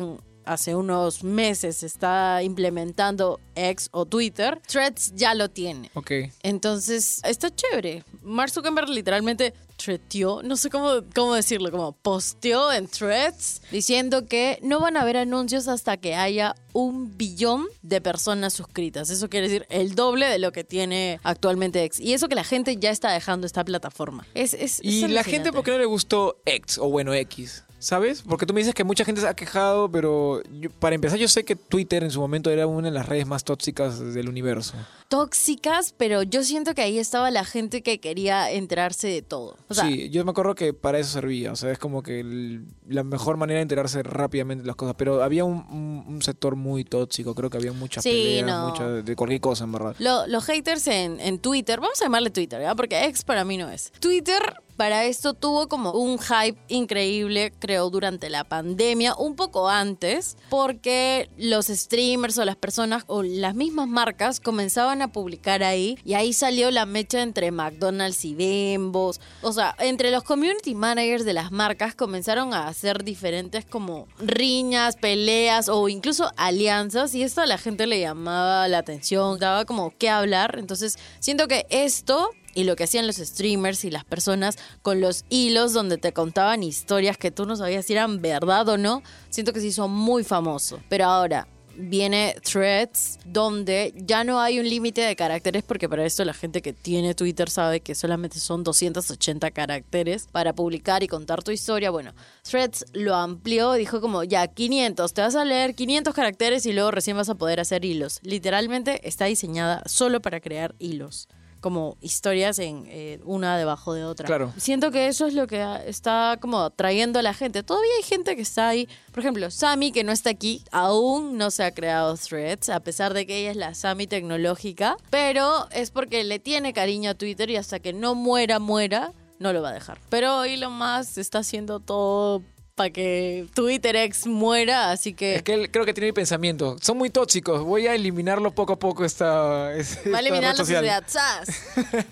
hace 0.48 0.74
unos 0.74 1.22
meses 1.22 1.82
está 1.82 2.42
implementando 2.42 3.38
X 3.54 3.88
o 3.92 4.06
Twitter, 4.06 4.60
Threads 4.66 5.12
ya 5.14 5.34
lo 5.34 5.50
tiene. 5.50 5.90
Ok. 5.94 6.12
Entonces, 6.42 7.20
está 7.24 7.54
chévere. 7.54 8.02
Mark 8.22 8.50
Zuckerberg 8.50 8.88
literalmente 8.88 9.52
treteó, 9.76 10.42
no 10.42 10.56
sé 10.56 10.70
cómo, 10.70 11.02
cómo 11.14 11.34
decirlo, 11.34 11.70
como 11.70 11.92
posteó 11.92 12.72
en 12.72 12.88
threads 12.88 13.62
diciendo 13.70 14.26
que 14.26 14.58
no 14.60 14.80
van 14.80 14.96
a 14.96 15.02
haber 15.02 15.16
anuncios 15.16 15.68
hasta 15.68 15.96
que 15.96 16.16
haya 16.16 16.56
un 16.72 17.16
billón 17.16 17.66
de 17.82 18.00
personas 18.00 18.54
suscritas. 18.54 19.08
Eso 19.10 19.30
quiere 19.30 19.48
decir 19.48 19.66
el 19.70 19.94
doble 19.94 20.26
de 20.26 20.40
lo 20.40 20.50
que 20.50 20.64
tiene 20.64 21.20
actualmente 21.22 21.84
X. 21.84 22.00
Y 22.00 22.12
eso 22.12 22.28
que 22.28 22.34
la 22.34 22.44
gente 22.44 22.76
ya 22.76 22.90
está 22.90 23.12
dejando 23.12 23.46
esta 23.46 23.64
plataforma. 23.64 24.26
Es, 24.34 24.52
es, 24.52 24.80
¿Y 24.82 25.04
es 25.04 25.10
la 25.10 25.22
gente 25.22 25.52
por 25.52 25.62
qué 25.62 25.70
no 25.70 25.78
le 25.78 25.84
gustó 25.84 26.40
X 26.44 26.78
o 26.78 26.88
bueno 26.88 27.14
X? 27.14 27.64
¿Sabes? 27.80 28.22
Porque 28.22 28.44
tú 28.44 28.54
me 28.54 28.60
dices 28.60 28.74
que 28.74 28.82
mucha 28.84 29.04
gente 29.04 29.20
se 29.20 29.28
ha 29.28 29.34
quejado, 29.34 29.90
pero 29.90 30.42
yo- 30.60 30.70
para 30.70 30.94
empezar 30.96 31.18
yo 31.18 31.28
sé 31.28 31.44
que 31.44 31.54
Twitter 31.56 32.02
en 32.02 32.10
su 32.10 32.20
momento 32.20 32.50
era 32.50 32.66
una 32.66 32.88
de 32.88 32.94
las 32.94 33.06
redes 33.08 33.26
más 33.26 33.44
tóxicas 33.44 34.00
del 34.14 34.28
universo. 34.28 34.74
tóxicas, 35.08 35.94
pero 35.96 36.22
yo 36.22 36.44
siento 36.44 36.74
que 36.74 36.82
ahí 36.82 36.98
estaba 36.98 37.30
la 37.30 37.44
gente 37.44 37.82
que 37.82 37.98
quería 37.98 38.50
enterarse 38.50 39.08
de 39.08 39.22
todo. 39.22 39.56
O 39.68 39.74
sea, 39.74 39.84
sí, 39.86 40.10
yo 40.10 40.22
me 40.24 40.32
acuerdo 40.32 40.54
que 40.54 40.74
para 40.74 40.98
eso 40.98 41.10
servía. 41.10 41.50
O 41.52 41.56
sea, 41.56 41.70
es 41.70 41.78
como 41.78 42.02
que 42.02 42.20
el- 42.20 42.66
la 42.86 43.04
mejor 43.04 43.36
manera 43.38 43.56
de 43.58 43.62
enterarse 43.62 44.02
rápidamente 44.02 44.62
de 44.62 44.66
las 44.66 44.76
cosas. 44.76 44.94
Pero 44.98 45.22
había 45.22 45.44
un, 45.44 45.64
un- 45.70 46.04
un 46.06 46.22
sector 46.22 46.56
muy 46.56 46.84
tóxico. 46.84 47.34
Creo 47.34 47.48
que 47.48 47.56
había 47.56 47.72
muchas 47.72 48.02
Sí, 48.04 48.10
peleas, 48.10 48.46
no. 48.46 48.68
mucha- 48.68 48.88
de 49.02 49.16
cualquier 49.16 49.40
cosa, 49.40 49.64
en 49.64 49.72
verdad. 49.72 49.96
Lo- 49.98 50.26
los 50.26 50.44
haters 50.44 50.86
en, 50.88 51.18
en 51.20 51.38
Twitter, 51.38 51.80
vamos 51.80 52.00
a 52.02 52.04
llamarle 52.04 52.30
Twitter, 52.30 52.60
¿ya? 52.60 52.74
Porque 52.74 53.04
ex 53.06 53.24
para 53.24 53.44
mí 53.44 53.56
no 53.56 53.70
es. 53.70 53.90
Twitter 54.00 54.42
para 54.78 55.06
esto 55.06 55.34
tuvo 55.34 55.68
como 55.68 55.90
un 55.90 56.20
hype 56.20 56.56
increíble, 56.68 57.52
creo, 57.58 57.90
durante 57.90 58.30
la 58.30 58.44
pandemia, 58.44 59.16
un 59.16 59.34
poco 59.34 59.68
antes, 59.68 60.36
porque 60.50 61.28
los 61.36 61.66
streamers 61.66 62.38
o 62.38 62.44
las 62.44 62.54
personas 62.54 63.02
o 63.08 63.24
las 63.24 63.56
mismas 63.56 63.88
marcas 63.88 64.38
comenzaban 64.38 65.02
a 65.02 65.10
publicar 65.10 65.64
ahí 65.64 65.98
y 66.04 66.14
ahí 66.14 66.32
salió 66.32 66.70
la 66.70 66.86
mecha 66.86 67.22
entre 67.22 67.50
McDonald's 67.50 68.24
y 68.24 68.36
Bembos. 68.36 69.20
O 69.42 69.52
sea, 69.52 69.74
entre 69.80 70.12
los 70.12 70.22
community 70.22 70.76
managers 70.76 71.24
de 71.24 71.32
las 71.32 71.50
marcas 71.50 71.96
comenzaron 71.96 72.54
a 72.54 72.68
hacer 72.68 73.02
diferentes 73.02 73.64
como 73.64 74.06
riñas, 74.20 74.94
peleas 74.94 75.68
o 75.68 75.88
incluso 75.88 76.30
alianzas 76.36 77.16
y 77.16 77.24
esto 77.24 77.40
a 77.40 77.46
la 77.46 77.58
gente 77.58 77.88
le 77.88 77.98
llamaba 77.98 78.68
la 78.68 78.78
atención, 78.78 79.40
daba 79.40 79.64
como 79.64 79.92
qué 79.98 80.08
hablar. 80.08 80.54
Entonces, 80.56 81.00
siento 81.18 81.48
que 81.48 81.66
esto 81.68 82.30
y 82.58 82.64
lo 82.64 82.74
que 82.74 82.82
hacían 82.82 83.06
los 83.06 83.18
streamers 83.18 83.84
y 83.84 83.90
las 83.92 84.04
personas 84.04 84.58
con 84.82 85.00
los 85.00 85.24
hilos 85.28 85.72
donde 85.72 85.96
te 85.96 86.12
contaban 86.12 86.64
historias 86.64 87.16
que 87.16 87.30
tú 87.30 87.46
no 87.46 87.54
sabías 87.54 87.86
si 87.86 87.92
eran 87.92 88.20
verdad 88.20 88.68
o 88.68 88.76
no, 88.76 89.04
siento 89.30 89.52
que 89.52 89.60
se 89.60 89.68
hizo 89.68 89.86
muy 89.86 90.24
famoso. 90.24 90.80
Pero 90.88 91.04
ahora 91.04 91.46
viene 91.76 92.34
Threads 92.42 93.20
donde 93.24 93.94
ya 93.96 94.24
no 94.24 94.40
hay 94.40 94.58
un 94.58 94.68
límite 94.68 95.02
de 95.02 95.14
caracteres 95.14 95.62
porque 95.62 95.88
para 95.88 96.04
esto 96.04 96.24
la 96.24 96.34
gente 96.34 96.60
que 96.60 96.72
tiene 96.72 97.14
Twitter 97.14 97.48
sabe 97.48 97.78
que 97.78 97.94
solamente 97.94 98.40
son 98.40 98.64
280 98.64 99.52
caracteres 99.52 100.26
para 100.32 100.52
publicar 100.52 101.04
y 101.04 101.06
contar 101.06 101.44
tu 101.44 101.52
historia. 101.52 101.90
Bueno, 101.90 102.12
Threads 102.42 102.86
lo 102.92 103.14
amplió, 103.14 103.74
dijo 103.74 104.00
como 104.00 104.24
ya 104.24 104.48
500, 104.48 105.14
te 105.14 105.20
vas 105.20 105.36
a 105.36 105.44
leer 105.44 105.76
500 105.76 106.12
caracteres 106.12 106.66
y 106.66 106.72
luego 106.72 106.90
recién 106.90 107.16
vas 107.16 107.28
a 107.28 107.36
poder 107.36 107.60
hacer 107.60 107.84
hilos. 107.84 108.18
Literalmente 108.24 109.06
está 109.06 109.26
diseñada 109.26 109.84
solo 109.86 110.20
para 110.20 110.40
crear 110.40 110.74
hilos 110.80 111.28
como 111.60 111.96
historias 112.00 112.58
en 112.58 112.84
eh, 112.88 113.20
una 113.24 113.56
debajo 113.56 113.94
de 113.94 114.04
otra. 114.04 114.26
Claro. 114.26 114.52
Siento 114.56 114.90
que 114.90 115.08
eso 115.08 115.26
es 115.26 115.34
lo 115.34 115.46
que 115.46 115.64
está 115.86 116.38
como 116.40 116.70
trayendo 116.70 117.18
a 117.18 117.22
la 117.22 117.34
gente. 117.34 117.62
Todavía 117.62 117.90
hay 117.96 118.02
gente 118.02 118.36
que 118.36 118.42
está 118.42 118.68
ahí. 118.68 118.88
Por 119.12 119.20
ejemplo, 119.20 119.50
Sammy, 119.50 119.92
que 119.92 120.04
no 120.04 120.12
está 120.12 120.30
aquí, 120.30 120.62
aún 120.70 121.36
no 121.36 121.50
se 121.50 121.64
ha 121.64 121.72
creado 121.72 122.16
Threads, 122.16 122.68
a 122.68 122.80
pesar 122.80 123.14
de 123.14 123.26
que 123.26 123.38
ella 123.38 123.50
es 123.50 123.56
la 123.56 123.74
Sammy 123.74 124.06
tecnológica, 124.06 124.96
pero 125.10 125.68
es 125.70 125.90
porque 125.90 126.24
le 126.24 126.38
tiene 126.38 126.72
cariño 126.72 127.10
a 127.10 127.14
Twitter 127.14 127.50
y 127.50 127.56
hasta 127.56 127.80
que 127.80 127.92
no 127.92 128.14
muera, 128.14 128.58
muera, 128.58 129.12
no 129.38 129.52
lo 129.52 129.62
va 129.62 129.70
a 129.70 129.72
dejar. 129.72 129.98
Pero 130.08 130.44
Elon 130.44 130.72
Musk 130.72 131.18
está 131.18 131.38
haciendo 131.38 131.80
todo 131.80 132.42
para 132.78 132.90
que 132.90 133.46
Twitter 133.54 133.96
X 133.96 134.28
muera, 134.28 134.92
así 134.92 135.12
que... 135.12 135.34
Es 135.34 135.42
que 135.42 135.54
él 135.54 135.70
creo 135.70 135.84
que 135.84 135.92
tiene 135.92 136.06
el 136.06 136.14
pensamiento. 136.14 136.76
Son 136.80 136.96
muy 136.96 137.10
tóxicos. 137.10 137.62
Voy 137.62 137.88
a 137.88 137.94
eliminarlo 137.94 138.52
poco 138.52 138.74
a 138.74 138.78
poco 138.78 139.04
esta. 139.04 139.74
esta 139.74 140.08
Va 140.10 140.18
a 140.18 140.20
eliminar 140.20 140.52
red 140.52 140.58
la 140.58 140.64
sociedad. 140.64 141.02
¡Sas! 141.06 141.48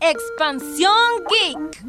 Expansión 0.00 0.92
Geek. 1.30 1.84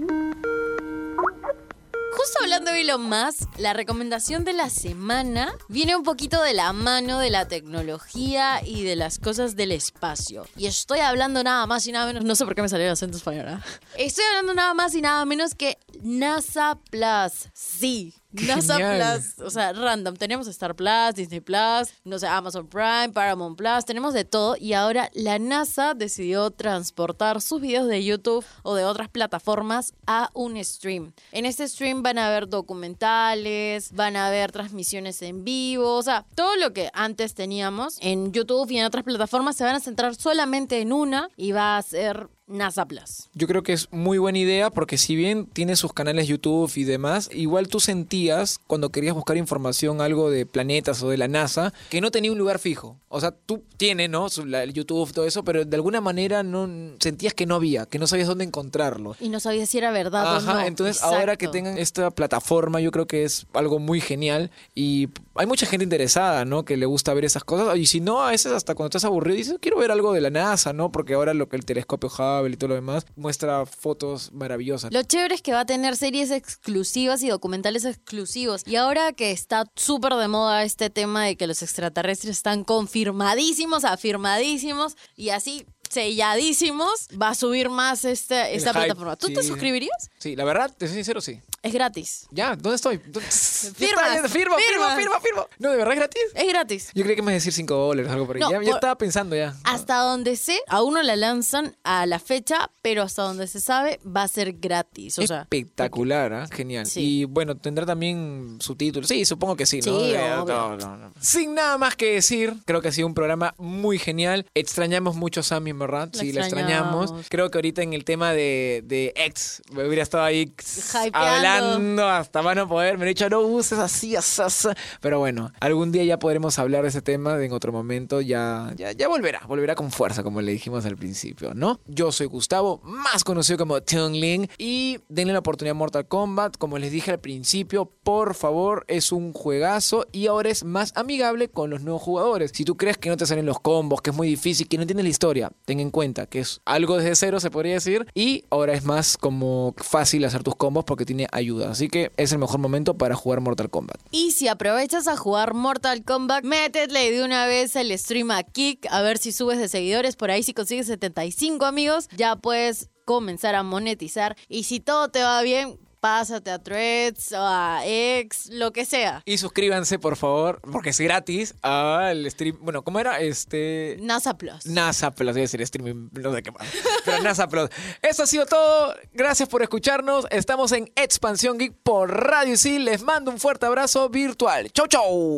Justo 2.12 2.39
hablando 2.41 2.71
de 2.71 2.81
Elon 2.81 3.03
Musk, 3.03 3.49
la 3.57 3.71
recomendación 3.71 4.43
de 4.43 4.51
la 4.51 4.69
semana 4.69 5.55
viene 5.69 5.95
un 5.95 6.03
poquito 6.03 6.43
de 6.43 6.53
la 6.53 6.73
mano 6.73 7.19
de 7.19 7.29
la 7.29 7.47
tecnología 7.47 8.62
y 8.65 8.84
de 8.84 8.97
las 8.97 9.17
cosas 9.17 9.55
del 9.55 9.71
espacio. 9.71 10.45
Y 10.57 10.67
estoy 10.67 10.99
hablando 10.99 11.41
nada 11.41 11.65
más 11.67 11.88
y 11.88 11.93
nada 11.93 12.05
menos, 12.07 12.25
no 12.25 12.36
sé 12.36 12.43
por 12.43 12.53
qué 12.53 12.62
me 12.62 12.69
salió 12.69 12.86
el 12.86 12.91
acento 12.91 13.15
español, 13.15 13.47
¿ah? 13.47 13.62
Estoy 13.97 14.25
hablando 14.25 14.53
nada 14.53 14.73
más 14.73 14.93
y 14.93 15.01
nada 15.01 15.23
menos 15.23 15.55
que 15.55 15.77
NASA 16.01 16.79
Plus. 16.89 17.49
Sí, 17.53 18.13
NASA 18.31 18.77
Genial. 18.77 19.19
Plus. 19.19 19.45
O 19.45 19.49
sea, 19.49 19.73
random. 19.73 20.15
Tenemos 20.15 20.47
Star 20.47 20.75
Plus, 20.75 21.15
Disney 21.15 21.41
Plus, 21.41 21.89
no 22.03 22.17
sé, 22.17 22.27
Amazon 22.27 22.67
Prime, 22.67 23.09
Paramount 23.13 23.57
Plus, 23.57 23.85
tenemos 23.85 24.13
de 24.13 24.25
todo. 24.25 24.55
Y 24.57 24.73
ahora 24.73 25.09
la 25.13 25.39
NASA 25.39 25.93
decidió 25.93 26.51
transportar 26.51 27.41
sus 27.41 27.61
videos 27.61 27.87
de 27.87 28.03
YouTube 28.03 28.45
o 28.63 28.75
de 28.75 28.85
otras 28.85 29.09
plataformas 29.09 29.93
a 30.07 30.29
un 30.33 30.61
stream. 30.63 31.13
En 31.31 31.45
este 31.45 31.67
stream 31.67 32.03
van 32.03 32.17
a 32.17 32.27
haber 32.27 32.47
documentales, 32.47 33.91
van 33.91 34.15
a 34.15 34.27
haber 34.27 34.51
transmisiones 34.51 35.21
en 35.21 35.43
vivo, 35.43 35.95
o 35.95 36.03
sea, 36.03 36.25
todo 36.35 36.55
lo 36.55 36.73
que 36.73 36.89
antes 36.93 37.33
teníamos 37.33 37.97
en 38.01 38.31
YouTube 38.31 38.69
y 38.71 38.77
en 38.77 38.85
otras 38.85 39.03
plataformas 39.03 39.55
se 39.55 39.63
van 39.63 39.75
a 39.75 39.79
centrar 39.79 40.15
solamente 40.15 40.79
en 40.81 40.93
una 40.93 41.29
y 41.35 41.51
va 41.51 41.77
a 41.77 41.81
ser 41.81 42.29
NASA 42.47 42.86
Plus. 42.86 43.30
Yo 43.34 43.47
creo 43.47 43.63
que 43.63 43.73
es 43.73 43.88
muy 43.91 44.17
buena 44.17 44.38
idea 44.38 44.69
porque 44.69 44.97
si 44.97 45.15
bien 45.15 45.45
tiene 45.45 45.75
sus 45.75 45.93
canales 45.93 46.27
YouTube 46.27 46.71
y 46.75 46.84
demás, 46.84 47.30
igual 47.34 47.67
tú 47.67 47.80
sentías 47.80 48.60
cuando 48.67 48.89
querías 48.89 49.15
buscar 49.15 49.38
información 49.38 50.01
algo 50.01 50.30
de 50.30 50.45
planetas 50.45 51.01
o 51.01 51.10
de 51.10 51.17
la 51.17 51.27
NASA 51.27 51.73
que 51.89 52.01
no 52.01 52.12
tenía 52.12 52.32
un 52.32 52.38
lugar 52.38 52.60
fijo. 52.60 52.97
O 53.08 53.19
sea, 53.19 53.32
tú 53.32 53.63
tienes, 53.77 54.10
¿no? 54.10 54.27
El 54.54 54.73
YouTube, 54.73 55.13
todo 55.13 55.25
eso, 55.25 55.43
pero 55.43 55.63
de 55.63 55.75
alguna 55.75 56.01
manera 56.01 56.43
no 56.43 56.69
sentías 56.99 57.34
que 57.34 57.45
no 57.45 57.56
había, 57.56 57.86
que 57.86 57.99
no 57.99 58.08
sabías 58.08 58.27
dónde 58.27 58.43
encontrarlo. 58.43 59.15
Y 59.19 59.30
no 59.30 59.39
sabía 59.39 59.65
si 59.65 59.77
era 59.77 59.91
verdad 59.91 60.25
o 60.25 60.38
Ajá, 60.38 60.54
no. 60.56 60.62
entonces 60.62 61.01
ahora 61.04 61.38
que 61.38 61.47
tengan 61.47 61.77
esta 61.77 62.12
plataforma, 62.12 62.82
yo 62.82 62.91
creo 62.91 63.08
que 63.08 63.23
es 63.23 63.45
algo 63.54 63.80
muy 63.80 64.01
genial 64.01 64.51
y 64.75 65.10
hay 65.36 65.45
mucha 65.45 65.65
gente 65.65 65.84
interesada, 65.84 66.43
¿no? 66.43 66.65
Que 66.65 66.75
le 66.75 66.86
gusta 66.86 67.13
ver 67.13 67.25
esas 67.25 67.43
cosas. 67.43 67.77
Y 67.77 67.86
si 67.86 68.01
no, 68.01 68.23
a 68.23 68.32
veces 68.32 68.51
hasta 68.51 68.75
cuando 68.75 68.89
estás 68.89 69.06
aburrido 69.06 69.38
dices, 69.38 69.58
quiero 69.62 69.77
ver 69.77 69.91
algo 69.91 70.12
de 70.13 70.21
la 70.21 70.30
NASA, 70.30 70.73
¿no? 70.73 70.91
Porque 70.91 71.13
ahora 71.13 71.34
lo 71.34 71.47
que 71.47 71.56
el 71.56 71.65
telescopio 71.65 72.10
Hubble 72.10 72.40
y 72.47 72.58
todo 72.58 72.69
lo 72.69 72.75
demás 72.75 73.06
muestra 73.15 73.65
fotos 73.65 74.32
maravillosas. 74.32 74.91
Lo 74.93 75.04
chévere 75.04 75.36
es 75.36 75.41
que 75.41 75.54
va 75.54 75.62
a 75.62 75.65
tener 75.65 75.95
series 75.95 76.32
exclusivas 76.32 77.23
y 77.23 77.30
documentales 77.30 77.86
exclusivos. 77.86 78.63
Y 78.65 78.75
ahora 78.75 79.13
que 79.13 79.32
está 79.32 79.65
súper 79.75 80.13
de 80.15 80.27
moda 80.27 80.63
este 80.63 80.89
tema 80.89 81.25
de 81.25 81.38
que 81.38 81.47
los 81.47 81.62
extraterrestres 81.62 82.38
están 82.38 82.63
confirmadísimos, 82.63 83.86
afirmadísimos 83.86 84.95
y 85.15 85.30
así 85.30 85.65
selladísimos, 85.91 87.08
va 87.21 87.30
a 87.30 87.36
subir 87.36 87.69
más 87.69 88.06
este, 88.06 88.56
esta 88.56 88.71
hype, 88.71 88.80
plataforma. 88.86 89.15
¿Tú 89.15 89.27
te 89.34 89.43
suscribirías? 89.43 90.10
Sí, 90.19 90.36
la 90.36 90.43
verdad, 90.43 90.71
te 90.77 90.88
soy 90.88 90.95
sincero, 90.95 91.21
sí. 91.21 91.39
Es 91.63 91.73
gratis. 91.73 92.25
Ya, 92.32 92.56
¿dónde 92.56 92.75
estoy? 92.75 92.97
¿Dónde- 92.97 93.21
Ya 93.62 93.69
Firmas, 93.73 94.15
está, 94.15 94.21
ya- 94.23 94.27
firma, 94.27 94.56
firma, 94.58 94.58
firmas. 94.58 94.95
firma, 94.97 95.19
firma. 95.19 95.45
No, 95.60 95.69
de 95.69 95.77
verdad 95.77 95.93
es 95.93 95.99
gratis. 95.99 96.21
Es 96.34 96.47
gratis. 96.47 96.89
Yo 96.95 97.04
creía 97.04 97.15
que 97.15 97.21
me 97.21 97.32
ibas 97.32 97.34
a 97.34 97.45
decir 97.45 97.54
5 97.54 97.73
dólares, 97.75 98.12
algo 98.12 98.25
por 98.25 98.36
ahí. 98.38 98.41
No, 98.41 98.62
ya, 98.62 98.71
estaba 98.73 98.97
pensando 98.97 99.36
ya. 99.36 99.54
Hasta 99.63 99.97
donde 99.97 100.36
sé, 100.36 100.60
aún 100.67 100.95
no 100.95 101.04
la 101.04 101.15
lanzan 101.15 101.75
a 101.84 102.06
la 102.08 102.17
fecha, 102.17 102.71
pero 102.82 103.04
hasta 103.04 103.21
donde 103.21 103.45
se 103.47 103.60
sabe 103.62 103.99
va 104.06 104.23
a 104.23 104.27
ser 104.27 104.54
gratis. 104.54 105.19
O 105.19 105.27
sea, 105.27 105.41
Espectacular, 105.41 106.34
¿ah? 106.34 106.47
genial. 106.51 106.88
Sí. 106.88 107.21
Y 107.21 107.25
bueno, 107.25 107.56
tendrá 107.56 107.86
también 107.86 108.58
subtítulos. 108.60 109.08
Sí, 109.08 109.23
supongo 109.25 109.56
que 109.56 109.67
sí, 109.67 109.77
¿no? 109.77 109.84
Sí, 109.84 110.13
Eh, 110.15 110.30
no, 110.47 110.75
no. 110.77 111.13
Sin 111.21 111.54
nada 111.54 111.77
más 111.77 111.95
que 111.95 112.13
decir, 112.13 112.56
creo 112.65 112.82
que 112.82 112.88
ha 112.88 112.91
sido 112.91 113.06
un 113.08 113.13
programa 113.13 113.54
muy 113.60 113.99
genial. 113.99 114.47
Extrañamos 114.56 115.15
mucho 115.15 115.41
a 115.41 115.43
Sammy, 115.43 115.73
verdad. 115.82 116.10
La 116.13 116.20
sí, 116.20 116.32
la 116.32 116.41
extrañamos. 116.41 117.13
Creo 117.30 117.52
que 117.52 117.58
ahorita 117.58 117.82
en 117.82 117.94
el 117.94 118.06
tema 118.06 118.32
de, 118.34 118.84
de 118.86 119.13
ex, 119.15 119.62
me 119.72 119.86
hubiera 119.86 120.04
estado 120.04 120.24
ahí 120.24 120.54
Hypeando. 120.56 121.17
hablando 121.17 122.08
hasta 122.08 122.41
van 122.41 122.60
a 122.60 122.67
poder. 122.67 122.98
Me 122.98 123.06
he 123.06 123.10
dicho, 123.10 123.30
no 123.30 123.41
uses 123.41 123.80
así, 123.80 124.15
así, 124.15 124.41
así". 124.41 124.70
Pero 125.02 125.20
bueno, 125.20 125.52
algún 125.60 125.91
día 125.91 126.04
ya 126.04 126.20
podremos 126.20 126.58
hablar 126.60 126.84
de 126.84 126.89
ese 126.89 127.02
tema 127.02 127.44
en 127.44 127.52
otro 127.52 127.72
momento. 127.72 128.22
Ya, 128.22 128.72
ya, 128.76 128.91
ya 128.91 129.08
volverá, 129.08 129.41
volverá 129.48 129.76
con 129.76 129.91
fuerza, 129.91 130.24
como 130.24 130.41
le 130.41 130.52
dijimos 130.52 130.86
al 130.86 130.98
principio, 130.98 131.54
¿no? 131.54 131.80
Yo 131.88 132.12
soy 132.12 132.28
Gustavo, 132.28 132.82
más 132.84 133.24
conocido 133.24 133.58
como 133.58 133.78
Ling 134.12 134.48
y 134.58 135.00
denle 135.10 135.34
la 135.34 135.39
oportunidad 135.39 135.72
a 135.72 135.76
Mortal 135.80 136.08
Kombat. 136.08 136.58
Como 136.58 136.78
les 136.78 136.91
dije 136.91 137.12
al 137.12 137.20
principio, 137.20 137.86
por 138.04 138.36
favor, 138.36 138.86
es 138.88 139.12
un 139.12 139.34
juegazo 139.34 140.08
y 140.12 140.28
ahora 140.28 140.50
es 140.50 140.63
más 140.63 140.94
amigable 140.96 141.50
con 141.50 141.70
los 141.70 141.82
nuevos 141.82 142.02
jugadores. 142.02 142.52
Si 142.54 142.65
tú 142.65 142.78
crees 142.78 142.98
que 142.98 143.10
no 143.10 143.17
te 143.17 143.26
salen 143.26 143.46
los 143.46 143.60
combos, 143.60 144.02
que 144.02 144.10
es 144.12 144.15
muy 144.15 144.28
difícil, 144.28 144.67
que 144.67 144.78
no 144.78 144.84
entiendes 144.84 145.04
la 145.06 145.10
historia, 145.10 145.52
ten 145.71 145.79
en 145.79 145.89
cuenta 145.89 146.25
que 146.25 146.41
es 146.41 146.60
algo 146.65 146.97
desde 146.97 147.15
cero, 147.15 147.39
se 147.39 147.49
podría 147.49 147.75
decir, 147.75 148.05
y 148.13 148.43
ahora 148.49 148.73
es 148.73 148.84
más 148.84 149.15
como 149.15 149.73
fácil 149.77 150.25
hacer 150.25 150.43
tus 150.43 150.53
combos 150.53 150.84
porque 150.84 151.05
tiene 151.05 151.27
ayuda. 151.31 151.71
Así 151.71 151.88
que 151.88 152.12
es 152.17 152.34
el 152.34 152.39
mejor 152.39 152.60
momento 152.60 152.97
para 152.97 153.15
jugar 153.15 153.39
Mortal 153.39 153.69
Kombat. 153.69 153.97
Y 154.12 154.31
si 154.31 154.49
aprovechas 154.49 155.07
a 155.07 155.15
jugar 155.15 155.53
Mortal 155.53 156.03
Kombat, 156.03 156.43
métele 156.43 157.10
de 157.12 157.23
una 157.23 157.45
vez 157.45 157.77
el 157.77 157.97
stream 157.97 158.31
a 158.31 158.43
Kick, 158.43 158.86
a 158.89 159.01
ver 159.01 159.17
si 159.17 159.31
subes 159.31 159.60
de 159.60 159.69
seguidores. 159.69 160.17
Por 160.17 160.29
ahí 160.29 160.43
si 160.43 160.53
consigues 160.53 160.88
75 160.88 161.63
amigos, 161.63 162.10
ya 162.17 162.36
puedes 162.36 162.89
comenzar 163.05 163.55
a 163.55 163.63
monetizar. 163.63 164.36
Y 164.49 164.63
si 164.63 164.81
todo 164.81 165.07
te 165.07 165.23
va 165.23 165.41
bien, 165.41 165.79
pásate 166.01 166.51
a 166.51 166.59
Threads 166.59 167.31
o 167.31 167.37
a 167.39 167.81
X, 167.85 168.49
lo 168.51 168.73
que 168.73 168.83
sea. 168.85 169.21
Y 169.25 169.37
suscríbanse, 169.37 169.99
por 169.99 170.17
favor, 170.17 170.59
porque 170.71 170.89
es 170.89 170.99
gratis 170.99 171.55
al 171.61 172.29
stream. 172.29 172.57
Bueno, 172.59 172.83
¿cómo 172.83 172.99
era? 172.99 173.21
Este. 173.21 173.97
NASA 174.01 174.37
Plus. 174.37 174.65
NASA 174.65 175.11
Plus, 175.11 175.29
a 175.29 175.39
decir 175.39 175.61
streaming, 175.61 176.09
no 176.11 176.33
sé 176.33 176.43
qué 176.43 176.51
más. 176.51 176.67
Pero 177.05 177.21
NASA 177.21 177.47
Plus. 177.47 177.69
Eso 178.01 178.23
ha 178.23 178.27
sido 178.27 178.45
todo. 178.45 178.95
Gracias 179.13 179.47
por 179.47 179.61
escucharnos. 179.61 180.25
Estamos 180.31 180.71
en 180.73 180.91
Expansión 180.95 181.57
Geek 181.57 181.75
por 181.83 182.11
Radio 182.11 182.57
Sí. 182.57 182.79
Les 182.79 183.03
mando 183.03 183.31
un 183.31 183.39
fuerte 183.39 183.67
abrazo 183.67 184.09
virtual. 184.09 184.71
Chau, 184.71 184.87
chau. 184.87 185.37